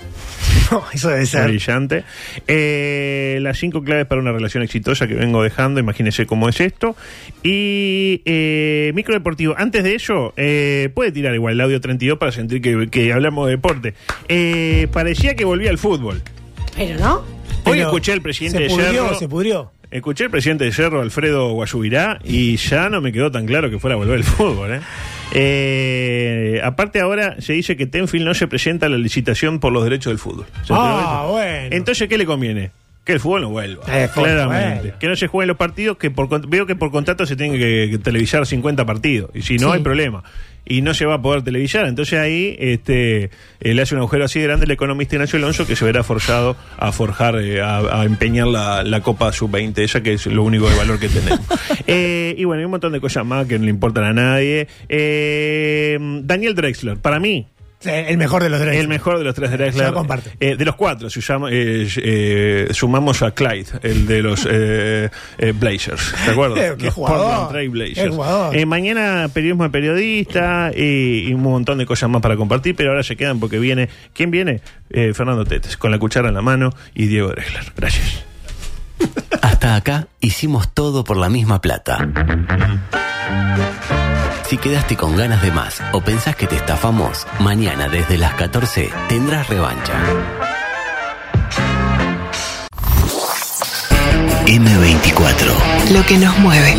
No, 0.71 0.85
eso 0.93 1.09
debe 1.09 1.27
ser. 1.27 1.49
Brillante. 1.49 2.05
Eh, 2.47 3.39
las 3.43 3.59
cinco 3.59 3.83
claves 3.83 4.07
para 4.07 4.21
una 4.21 4.33
relación 4.33 4.63
exitosa 4.63 5.07
que 5.07 5.15
vengo 5.15 5.43
dejando, 5.43 5.81
imagínense 5.81 6.27
cómo 6.27 6.49
es 6.49 6.61
esto. 6.61 6.97
Y 7.43 8.23
eh, 8.25 8.93
micro 8.95 9.15
deportivo. 9.15 9.55
Antes 9.57 9.85
de 9.85 9.95
eso, 9.95 10.33
eh, 10.37 10.91
puede 10.95 11.13
tirar 11.13 11.35
igual 11.35 11.55
el 11.55 11.61
audio 11.61 11.81
32 11.81 12.19
para 12.19 12.33
sentir 12.33 12.61
que, 12.61 12.89
que 12.89 13.13
hablamos 13.13 13.47
de 13.47 13.53
deporte. 13.53 13.72
Eh, 14.29 14.89
parecía 14.93 15.35
que 15.35 15.45
volvía 15.45 15.71
al 15.71 15.79
fútbol. 15.79 16.23
Pero 16.77 16.99
no. 16.99 17.15
Hoy 17.65 17.73
Pero 17.77 17.83
escuché 17.83 18.13
al 18.13 18.23
presidente 18.23 18.69
se 18.69 18.77
de 18.77 18.83
Cerro. 18.91 19.15
se 19.19 19.29
pudrió. 19.29 19.73
Escuché 19.91 20.25
al 20.25 20.31
presidente 20.31 20.65
de 20.65 20.73
Cerro, 20.73 21.03
Alfredo 21.03 21.53
Guayubirá, 21.53 22.19
y 22.25 22.57
ya 22.57 22.89
no 22.89 23.01
me 23.03 23.13
quedó 23.13 23.31
tan 23.31 23.45
claro 23.47 23.69
que 23.71 23.79
fuera 23.79 23.95
a 23.95 23.99
volver 23.99 24.17
el 24.17 24.25
fútbol. 24.25 24.73
¿eh? 24.73 24.81
Eh, 25.35 26.61
aparte 26.65 27.01
ahora 27.01 27.37
se 27.41 27.53
dice 27.53 27.77
que 27.77 27.87
Tenfield 27.87 28.25
no 28.27 28.35
se 28.35 28.47
presenta 28.49 28.87
a 28.87 28.89
la 28.89 28.97
licitación 28.99 29.61
por 29.61 29.73
los 29.73 29.85
derechos 29.85 30.11
del 30.11 30.19
fútbol. 30.19 30.47
¿Se 30.65 30.73
enteró 30.73 30.83
de 30.97 31.03
Ah, 31.05 31.27
bueno. 31.29 31.69
Entonces, 31.77 32.09
¿qué 32.09 32.17
le 32.19 32.27
conviene? 32.27 32.71
Que 33.05 33.15
el 33.15 33.21
fútbol 33.21 33.43
no 33.43 33.51
vuelva. 33.51 33.83
Eh, 33.89 34.09
claramente. 34.15 34.81
bueno. 34.83 34.99
Que 35.01 35.09
no 35.09 35.17
se 35.17 35.27
jueguen 35.27 35.49
los 35.49 35.57
partidos, 35.57 35.97
que 35.97 36.11
por, 36.13 36.29
veo 36.49 36.67
que 36.67 36.77
por 36.77 36.91
contrato 36.93 37.27
se 37.27 37.35
tienen 37.35 37.59
que, 37.59 37.89
que 37.91 37.99
televisar 37.99 38.47
50 38.47 38.87
partidos. 38.87 39.31
Y 39.35 39.43
si 39.43 39.57
no, 39.59 39.71
Sí. 39.71 39.79
hay 39.79 39.83
problema. 39.83 40.23
Y 40.65 40.81
no 40.83 40.95
se 40.95 41.05
va 41.07 41.15
a 41.15 41.21
poder 41.23 41.43
televisar. 41.43 41.87
Entonces 41.87 42.21
ahí 42.21 42.55
este, 42.61 43.25
eh, 43.59 43.75
le 43.75 43.83
hace 43.83 43.97
un 43.97 43.99
agujero 44.03 44.25
así 44.27 44.39
de 44.39 44.47
grande 44.47 44.67
el 44.67 44.71
economista 44.71 45.17
Ignacio 45.17 45.37
Alonso 45.37 45.67
que 45.67 45.75
se 45.75 45.85
verá 45.85 46.05
forzado 46.05 46.57
a 46.79 46.93
forjar, 46.93 47.41
eh, 47.41 47.61
a, 47.61 47.79
a 47.79 48.05
empeñar 48.05 48.47
la, 48.47 48.85
la 48.85 49.01
Copa 49.01 49.33
Sub-20, 49.33 49.79
esa 49.79 50.05
que 50.05 50.13
es 50.13 50.27
lo 50.27 50.45
único 50.45 50.71
de 50.71 50.77
valor 50.77 51.01
que 51.01 51.09
tenemos. 51.09 51.41
Eh, 51.89 52.37
y 52.39 52.45
bueno, 52.45 52.61
hay 52.61 52.65
un 52.67 52.71
montón 52.71 52.93
de 52.93 53.01
cosas 53.01 53.27
más 53.27 53.47
que 53.47 53.59
no 53.59 53.65
le 53.65 53.71
importan 53.71 54.05
a 54.05 54.13
nadie. 54.13 54.69
Eh, 54.89 55.99
Daniel 56.23 56.55
Drexler, 56.55 56.97
para 56.99 57.19
mí, 57.19 57.49
el 57.85 58.17
mejor 58.19 58.43
de 58.43 58.49
los 58.51 58.61
tres. 58.61 58.77
el 58.77 58.89
mejor 58.89 59.19
de 59.19 59.25
los 59.25 59.35
tres 59.35 59.51
Drexler. 59.51 59.87
Yo 59.89 59.95
comparto. 59.95 60.31
Eh, 60.41 60.57
de 60.57 60.65
los 60.65 60.77
cuatro, 60.77 61.11
si 61.11 61.19
usamos, 61.19 61.51
eh, 61.53 61.87
eh, 61.97 62.69
sumamos 62.73 63.23
a 63.23 63.33
Clyde, 63.33 63.67
el 63.83 64.07
de 64.07 64.23
los 64.23 64.47
eh, 64.51 65.11
eh, 65.39 65.53
Blazers. 65.53 66.15
¿De 66.27 66.33
acuerdo? 66.33 66.57
Eh, 66.63 66.75
qué 66.79 66.87
los 66.87 66.95
jugador, 66.95 67.19
Portland 67.27 67.49
Trail 67.51 67.69
Blazers. 67.71 68.01
qué 68.03 68.09
jugador. 68.09 68.57
Eh, 68.57 68.67
mañana 68.67 69.29
periodismo 69.33 69.65
de 69.65 69.71
periodista 69.71 70.71
y, 70.75 71.29
y 71.29 71.35
un 71.35 71.43
montón 71.43 71.79
de 71.79 71.87
cosas 71.87 72.09
más 72.09 72.23
para 72.23 72.37
compartir, 72.37 72.75
pero 72.77 72.91
ahora 72.91 73.03
se 73.03 73.17
quedan 73.17 73.41
porque 73.41 73.59
viene. 73.59 73.89
¿Quién 74.15 74.31
viene? 74.31 74.61
Eh, 74.91 75.13
Fernando 75.15 75.45
Tetes, 75.45 75.77
con 75.77 75.91
la 75.91 75.99
cuchara 75.99 76.29
en 76.29 76.35
la 76.35 76.43
mano 76.43 76.71
y 76.95 77.07
Diego 77.07 77.29
Drexler. 77.31 77.65
Gracias. 77.77 78.25
Hasta 79.41 79.75
acá 79.75 80.07
hicimos 80.21 80.73
todo 80.75 81.03
por 81.03 81.17
la 81.17 81.29
misma 81.29 81.61
plata. 81.61 82.09
Si 84.53 84.59
quedaste 84.59 84.99
con 84.99 85.17
ganas 85.17 85.41
de 85.41 85.51
más 85.51 85.81
o 85.95 86.03
pensás 86.03 86.37
que 86.37 86.47
te 86.47 86.57
estafamos, 86.57 87.27
mañana 87.41 87.89
desde 87.89 88.19
las 88.19 88.35
14 88.35 88.91
tendrás 89.09 89.49
revancha. 89.49 89.95
M24. 94.45 95.95
Lo 95.95 96.05
que 96.05 96.19
nos 96.19 96.39
mueve. 96.41 96.77